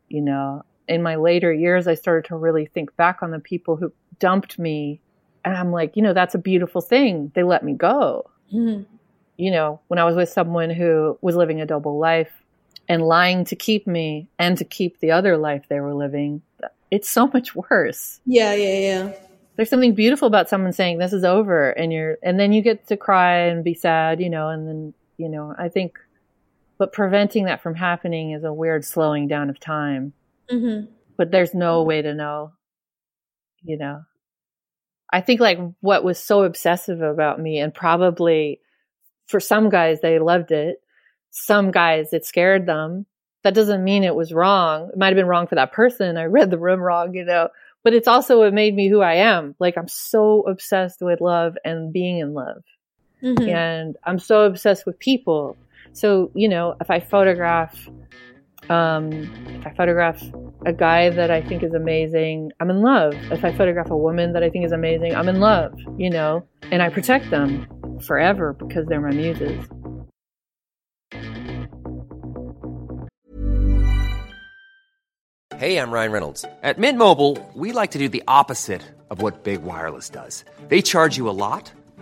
You 0.09 0.21
know, 0.21 0.65
in 0.89 1.03
my 1.03 1.15
later 1.15 1.53
years, 1.53 1.87
I 1.87 1.95
started 1.95 2.29
to 2.29 2.37
really 2.37 2.67
think 2.67 2.95
back 2.97 3.23
on 3.23 3.31
the 3.31 3.39
people 3.39 3.77
who 3.77 3.93
dumped 4.19 4.59
me 4.59 5.01
and 5.45 5.57
I'm 5.57 5.73
like, 5.73 5.97
you 5.97 6.03
know, 6.03 6.13
that's 6.13 6.35
a 6.35 6.39
beautiful 6.39 6.81
thing. 6.81 7.33
They 7.35 7.43
let 7.43 7.65
me 7.65 7.75
go. 7.75 8.31
Mm-hmm. 8.53 8.83
You 9.37 9.51
know, 9.51 9.81
when 9.89 9.99
I 9.99 10.05
was 10.05 10.15
with 10.15 10.29
someone 10.29 10.71
who 10.71 11.19
was 11.21 11.37
living 11.37 11.61
a 11.61 11.67
double 11.67 11.99
life 11.99 12.31
and 12.89 13.03
lying 13.03 13.45
to 13.47 13.57
keep 13.57 13.87
me 13.87 14.29
and 14.39 14.57
to 14.59 14.65
keep 14.65 15.01
the 15.01 15.11
other 15.11 15.37
life 15.37 15.65
they 15.69 15.81
were 15.81 15.95
living, 15.95 16.43
it's 16.91 17.09
so 17.09 17.27
much 17.29 17.55
worse. 17.55 18.21
Yeah, 18.27 18.55
yeah, 18.55 18.79
yeah. 18.79 19.13
There's 19.57 19.71
something 19.71 19.95
beautiful 19.95 20.29
about 20.29 20.49
someone 20.49 20.73
saying 20.73 20.99
this 20.99 21.13
is 21.13 21.25
over 21.25 21.71
and 21.71 21.93
you're, 21.93 22.19
and 22.23 22.39
then 22.39 22.53
you 22.53 22.63
get 22.63 22.87
to 22.89 22.97
cry 22.97 23.39
and 23.39 23.65
be 23.65 23.75
sad, 23.75 24.21
you 24.21 24.31
know, 24.31 24.49
and 24.49 24.69
then, 24.69 24.95
you 25.17 25.29
know, 25.29 25.55
I 25.59 25.69
think, 25.69 25.99
but 26.79 26.93
preventing 26.93 27.45
that 27.47 27.63
from 27.63 27.75
happening 27.75 28.31
is 28.33 28.45
a 28.45 28.53
weird 28.53 28.85
slowing 28.85 29.29
down 29.29 29.51
of 29.51 29.59
time. 29.61 30.13
Mm-hmm. 30.51 30.91
But 31.17 31.31
there's 31.31 31.55
no 31.55 31.83
way 31.83 32.03
to 32.03 32.15
know, 32.15 32.53
you 33.63 33.77
know. 33.77 34.05
I 35.13 35.21
think 35.21 35.41
like 35.41 35.59
what 35.81 36.05
was 36.05 36.19
so 36.19 36.43
obsessive 36.45 37.03
about 37.03 37.39
me 37.41 37.59
and 37.59 37.75
probably 37.75 38.61
for 39.27 39.41
some 39.41 39.69
guys 39.69 40.01
they 40.01 40.19
loved 40.19 40.51
it. 40.51 40.83
Some 41.31 41.71
guys 41.71 42.13
it 42.13 42.25
scared 42.25 42.67
them. 42.67 43.07
That 43.43 43.55
doesn't 43.55 43.85
mean 43.85 44.05
it 44.05 44.15
was 44.15 44.33
wrong. 44.33 44.91
It 44.93 44.99
might 44.99 45.09
have 45.09 45.17
been 45.17 45.27
wrong 45.27 45.47
for 45.47 45.57
that 45.57 45.73
person. 45.73 46.17
I 46.17 46.25
read 46.25 46.51
the 46.51 46.59
room 46.59 46.81
wrong, 46.81 47.15
you 47.15 47.25
know, 47.25 47.49
but 47.83 47.93
it's 47.93 48.09
also 48.09 48.39
what 48.39 48.55
made 48.55 48.75
me 48.75 48.89
who 48.89 49.01
I 49.01 49.15
am. 49.15 49.55
Like 49.59 49.77
I'm 49.77 49.89
so 49.89 50.43
obsessed 50.43 51.03
with 51.03 51.21
love 51.21 51.57
and 51.65 51.93
being 51.93 52.19
in 52.19 52.35
love. 52.35 52.63
Mm-hmm. 53.23 53.49
And 53.49 53.97
I'm 54.05 54.19
so 54.19 54.45
obsessed 54.45 54.87
with 54.87 54.99
people. 54.99 55.57
So, 55.93 56.31
you 56.35 56.49
know, 56.49 56.75
if 56.81 56.91
I 56.91 57.01
photograph 57.01 57.89
um, 58.69 59.13
if 59.49 59.67
I 59.67 59.75
photograph 59.75 60.23
a 60.65 60.73
guy 60.73 61.11
that 61.11 61.31
I 61.31 61.43
think 61.43 61.63
is 61.63 61.75
amazing, 61.75 62.53
I'm 62.61 62.71
in 62.71 62.83
love. 62.83 63.15
If 63.31 63.45
I 63.45 63.53
photograph 63.53 63.91
a 63.91 63.97
woman 63.97 64.33
that 64.33 64.43
I 64.43 64.51
think 64.51 64.65
is 64.65 64.73
amazing, 64.73 65.15
I'm 65.15 65.29
in 65.29 65.41
love, 65.41 65.73
you 65.97 66.11
know, 66.11 66.47
and 66.71 66.83
I 66.83 66.89
protect 66.89 67.31
them 67.31 67.67
forever 68.07 68.53
because 68.53 68.87
they're 68.87 69.01
my 69.01 69.11
muses. 69.11 69.65
Hey, 75.57 75.77
I'm 75.79 75.93
Ryan 75.93 76.11
Reynolds. 76.11 76.45
At 76.65 76.79
Mint 76.79 76.99
Mobile, 76.99 77.39
we 77.55 77.71
like 77.71 77.93
to 77.93 77.99
do 77.99 78.09
the 78.09 78.25
opposite 78.27 78.83
of 79.11 79.23
what 79.23 79.45
Big 79.45 79.63
Wireless 79.63 80.11
does. 80.11 80.45
They 80.67 80.83
charge 80.83 81.17
you 81.17 81.29
a 81.29 81.31
lot 81.31 81.73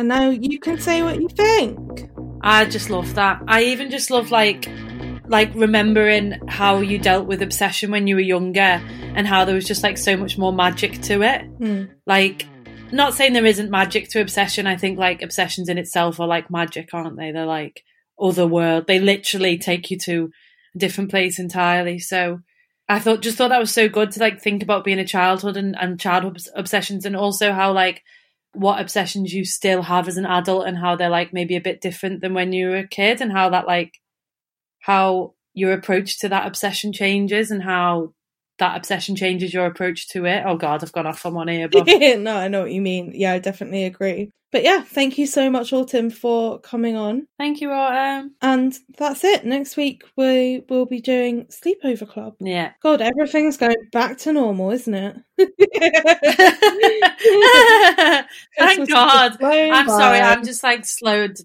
And 0.00 0.08
now 0.08 0.30
you 0.30 0.58
can 0.58 0.80
say 0.80 1.02
what 1.02 1.20
you 1.20 1.28
think. 1.28 2.10
I 2.40 2.64
just 2.64 2.88
love 2.88 3.16
that. 3.16 3.42
I 3.46 3.64
even 3.64 3.90
just 3.90 4.10
love 4.10 4.30
like 4.30 4.66
like 5.26 5.54
remembering 5.54 6.40
how 6.48 6.78
you 6.78 6.98
dealt 6.98 7.26
with 7.26 7.42
obsession 7.42 7.90
when 7.90 8.06
you 8.06 8.14
were 8.14 8.22
younger 8.22 8.80
and 9.14 9.26
how 9.26 9.44
there 9.44 9.54
was 9.54 9.66
just 9.66 9.82
like 9.82 9.98
so 9.98 10.16
much 10.16 10.38
more 10.38 10.54
magic 10.54 11.02
to 11.02 11.20
it. 11.20 11.42
Hmm. 11.42 11.84
Like 12.06 12.46
not 12.90 13.12
saying 13.12 13.34
there 13.34 13.44
isn't 13.44 13.70
magic 13.70 14.08
to 14.08 14.22
obsession. 14.22 14.66
I 14.66 14.78
think 14.78 14.98
like 14.98 15.20
obsessions 15.20 15.68
in 15.68 15.76
itself 15.76 16.18
are 16.18 16.26
like 16.26 16.50
magic, 16.50 16.94
aren't 16.94 17.18
they? 17.18 17.30
They're 17.30 17.44
like 17.44 17.84
other 18.18 18.46
world. 18.46 18.86
They 18.86 19.00
literally 19.00 19.58
take 19.58 19.90
you 19.90 19.98
to 19.98 20.30
a 20.74 20.78
different 20.78 21.10
place 21.10 21.38
entirely. 21.38 21.98
So 21.98 22.40
I 22.88 23.00
thought 23.00 23.20
just 23.20 23.36
thought 23.36 23.48
that 23.48 23.60
was 23.60 23.74
so 23.74 23.90
good 23.90 24.12
to 24.12 24.20
like 24.20 24.40
think 24.40 24.62
about 24.62 24.84
being 24.84 24.98
a 24.98 25.04
childhood 25.04 25.58
and, 25.58 25.76
and 25.78 26.00
childhood 26.00 26.40
obsessions 26.54 27.04
and 27.04 27.14
also 27.14 27.52
how 27.52 27.74
like 27.74 28.02
what 28.52 28.80
obsessions 28.80 29.32
you 29.32 29.44
still 29.44 29.82
have 29.82 30.08
as 30.08 30.16
an 30.16 30.26
adult 30.26 30.66
and 30.66 30.76
how 30.76 30.96
they're 30.96 31.08
like 31.08 31.32
maybe 31.32 31.56
a 31.56 31.60
bit 31.60 31.80
different 31.80 32.20
than 32.20 32.34
when 32.34 32.52
you 32.52 32.68
were 32.68 32.78
a 32.78 32.88
kid 32.88 33.20
and 33.20 33.32
how 33.32 33.50
that 33.50 33.66
like 33.66 33.94
how 34.80 35.34
your 35.54 35.72
approach 35.72 36.18
to 36.18 36.28
that 36.28 36.46
obsession 36.46 36.92
changes 36.92 37.50
and 37.50 37.62
how 37.62 38.12
that 38.60 38.76
obsession 38.76 39.16
changes 39.16 39.52
your 39.52 39.66
approach 39.66 40.08
to 40.10 40.26
it. 40.26 40.44
Oh 40.46 40.56
god, 40.56 40.84
I've 40.84 40.92
gone 40.92 41.06
off 41.06 41.26
on 41.26 41.34
one 41.34 41.48
here, 41.48 41.68
but 41.68 41.86
no, 41.86 42.36
I 42.36 42.48
know 42.48 42.62
what 42.62 42.72
you 42.72 42.80
mean. 42.80 43.12
Yeah, 43.14 43.32
I 43.32 43.40
definitely 43.40 43.84
agree. 43.84 44.30
But 44.52 44.64
yeah, 44.64 44.82
thank 44.82 45.16
you 45.16 45.26
so 45.26 45.48
much, 45.48 45.72
Autumn, 45.72 46.10
for 46.10 46.58
coming 46.58 46.96
on. 46.96 47.28
thank 47.38 47.60
you, 47.60 47.70
Autumn. 47.70 48.34
And 48.42 48.76
that's 48.98 49.22
it. 49.22 49.44
Next 49.44 49.76
week 49.76 50.02
we 50.16 50.64
will 50.68 50.86
be 50.86 51.00
doing 51.00 51.46
Sleepover 51.46 52.08
Club. 52.08 52.34
Yeah. 52.40 52.72
God, 52.82 53.00
everything's 53.00 53.56
going 53.56 53.76
back 53.92 54.18
to 54.18 54.32
normal, 54.32 54.72
isn't 54.72 54.94
it? 54.94 55.16
Thank 58.58 58.90
God. 58.90 59.36
I'm 59.40 59.88
sorry. 59.88 60.18
I'm 60.18 60.44
just 60.44 60.64
like 60.64 60.84
slowed. 60.84 61.36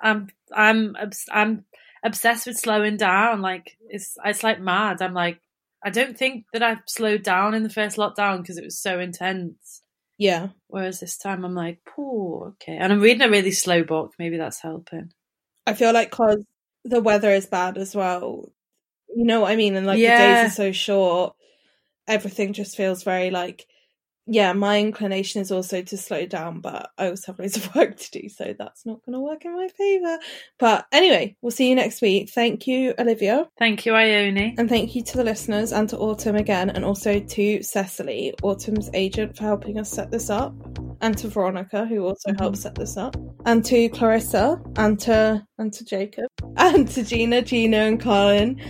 I'm 0.00 0.28
I'm 0.52 0.96
I'm 1.30 1.64
obsessed 2.04 2.46
with 2.46 2.58
slowing 2.58 2.96
down. 2.96 3.42
Like 3.42 3.76
it's 3.88 4.16
it's 4.24 4.44
like 4.44 4.60
mad. 4.60 5.02
I'm 5.02 5.14
like 5.14 5.40
I 5.86 5.90
don't 5.90 6.18
think 6.18 6.46
that 6.52 6.64
I've 6.64 6.80
slowed 6.88 7.22
down 7.22 7.54
in 7.54 7.62
the 7.62 7.70
first 7.70 7.96
lockdown 7.96 8.38
because 8.38 8.58
it 8.58 8.64
was 8.64 8.76
so 8.76 8.98
intense. 8.98 9.82
Yeah. 10.18 10.48
Whereas 10.66 10.98
this 10.98 11.16
time 11.16 11.44
I'm 11.44 11.54
like, 11.54 11.78
oh, 11.96 12.54
okay. 12.54 12.76
And 12.76 12.92
I'm 12.92 13.00
reading 13.00 13.22
a 13.22 13.30
really 13.30 13.52
slow 13.52 13.84
book. 13.84 14.12
Maybe 14.18 14.36
that's 14.36 14.60
helping. 14.60 15.12
I 15.64 15.74
feel 15.74 15.92
like 15.92 16.10
because 16.10 16.44
the 16.84 17.00
weather 17.00 17.30
is 17.30 17.46
bad 17.46 17.78
as 17.78 17.94
well. 17.94 18.50
You 19.14 19.26
know 19.26 19.42
what 19.42 19.52
I 19.52 19.54
mean? 19.54 19.76
And 19.76 19.86
like 19.86 19.98
the 19.98 20.06
days 20.06 20.50
are 20.50 20.50
so 20.50 20.72
short, 20.72 21.36
everything 22.08 22.52
just 22.52 22.76
feels 22.76 23.04
very 23.04 23.30
like. 23.30 23.64
Yeah, 24.28 24.52
my 24.54 24.80
inclination 24.80 25.40
is 25.40 25.52
also 25.52 25.82
to 25.82 25.96
slow 25.96 26.26
down, 26.26 26.60
but 26.60 26.90
I 26.98 27.08
also 27.10 27.32
have 27.32 27.38
loads 27.38 27.56
of 27.56 27.74
work 27.76 27.96
to 27.96 28.10
do, 28.10 28.28
so 28.28 28.54
that's 28.58 28.84
not 28.84 29.04
going 29.06 29.14
to 29.14 29.20
work 29.20 29.44
in 29.44 29.54
my 29.54 29.68
favour. 29.68 30.18
But 30.58 30.86
anyway, 30.90 31.36
we'll 31.40 31.52
see 31.52 31.68
you 31.68 31.76
next 31.76 32.02
week. 32.02 32.30
Thank 32.30 32.66
you, 32.66 32.94
Olivia. 32.98 33.48
Thank 33.56 33.86
you, 33.86 33.94
Ione. 33.94 34.56
And 34.58 34.68
thank 34.68 34.96
you 34.96 35.02
to 35.04 35.16
the 35.16 35.24
listeners 35.24 35.72
and 35.72 35.88
to 35.90 35.98
Autumn 35.98 36.34
again, 36.34 36.70
and 36.70 36.84
also 36.84 37.20
to 37.20 37.62
Cecily, 37.62 38.34
Autumn's 38.42 38.90
agent, 38.94 39.36
for 39.36 39.44
helping 39.44 39.78
us 39.78 39.90
set 39.90 40.10
this 40.10 40.28
up, 40.28 40.54
and 41.00 41.16
to 41.18 41.28
Veronica, 41.28 41.86
who 41.86 42.04
also 42.04 42.30
mm-hmm. 42.30 42.42
helped 42.42 42.58
set 42.58 42.74
this 42.74 42.96
up, 42.96 43.16
and 43.44 43.64
to 43.64 43.88
Clarissa, 43.90 44.60
and 44.76 44.98
to 45.00 45.46
and 45.58 45.72
to 45.72 45.84
Jacob, 45.84 46.26
and 46.56 46.88
to 46.88 47.04
Gina, 47.04 47.42
Gina, 47.42 47.76
and 47.76 48.00
Colin, 48.00 48.60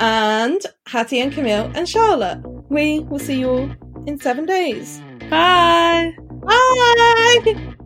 and 0.00 0.60
Hattie 0.86 1.20
and 1.20 1.32
Camille 1.32 1.70
and 1.74 1.88
Charlotte. 1.88 2.42
We 2.68 3.00
will 3.00 3.18
see 3.18 3.40
you 3.40 3.48
all 3.48 3.70
in 4.08 4.18
seven 4.18 4.46
days. 4.46 5.00
Bye. 5.30 6.14
Bye. 6.42 7.84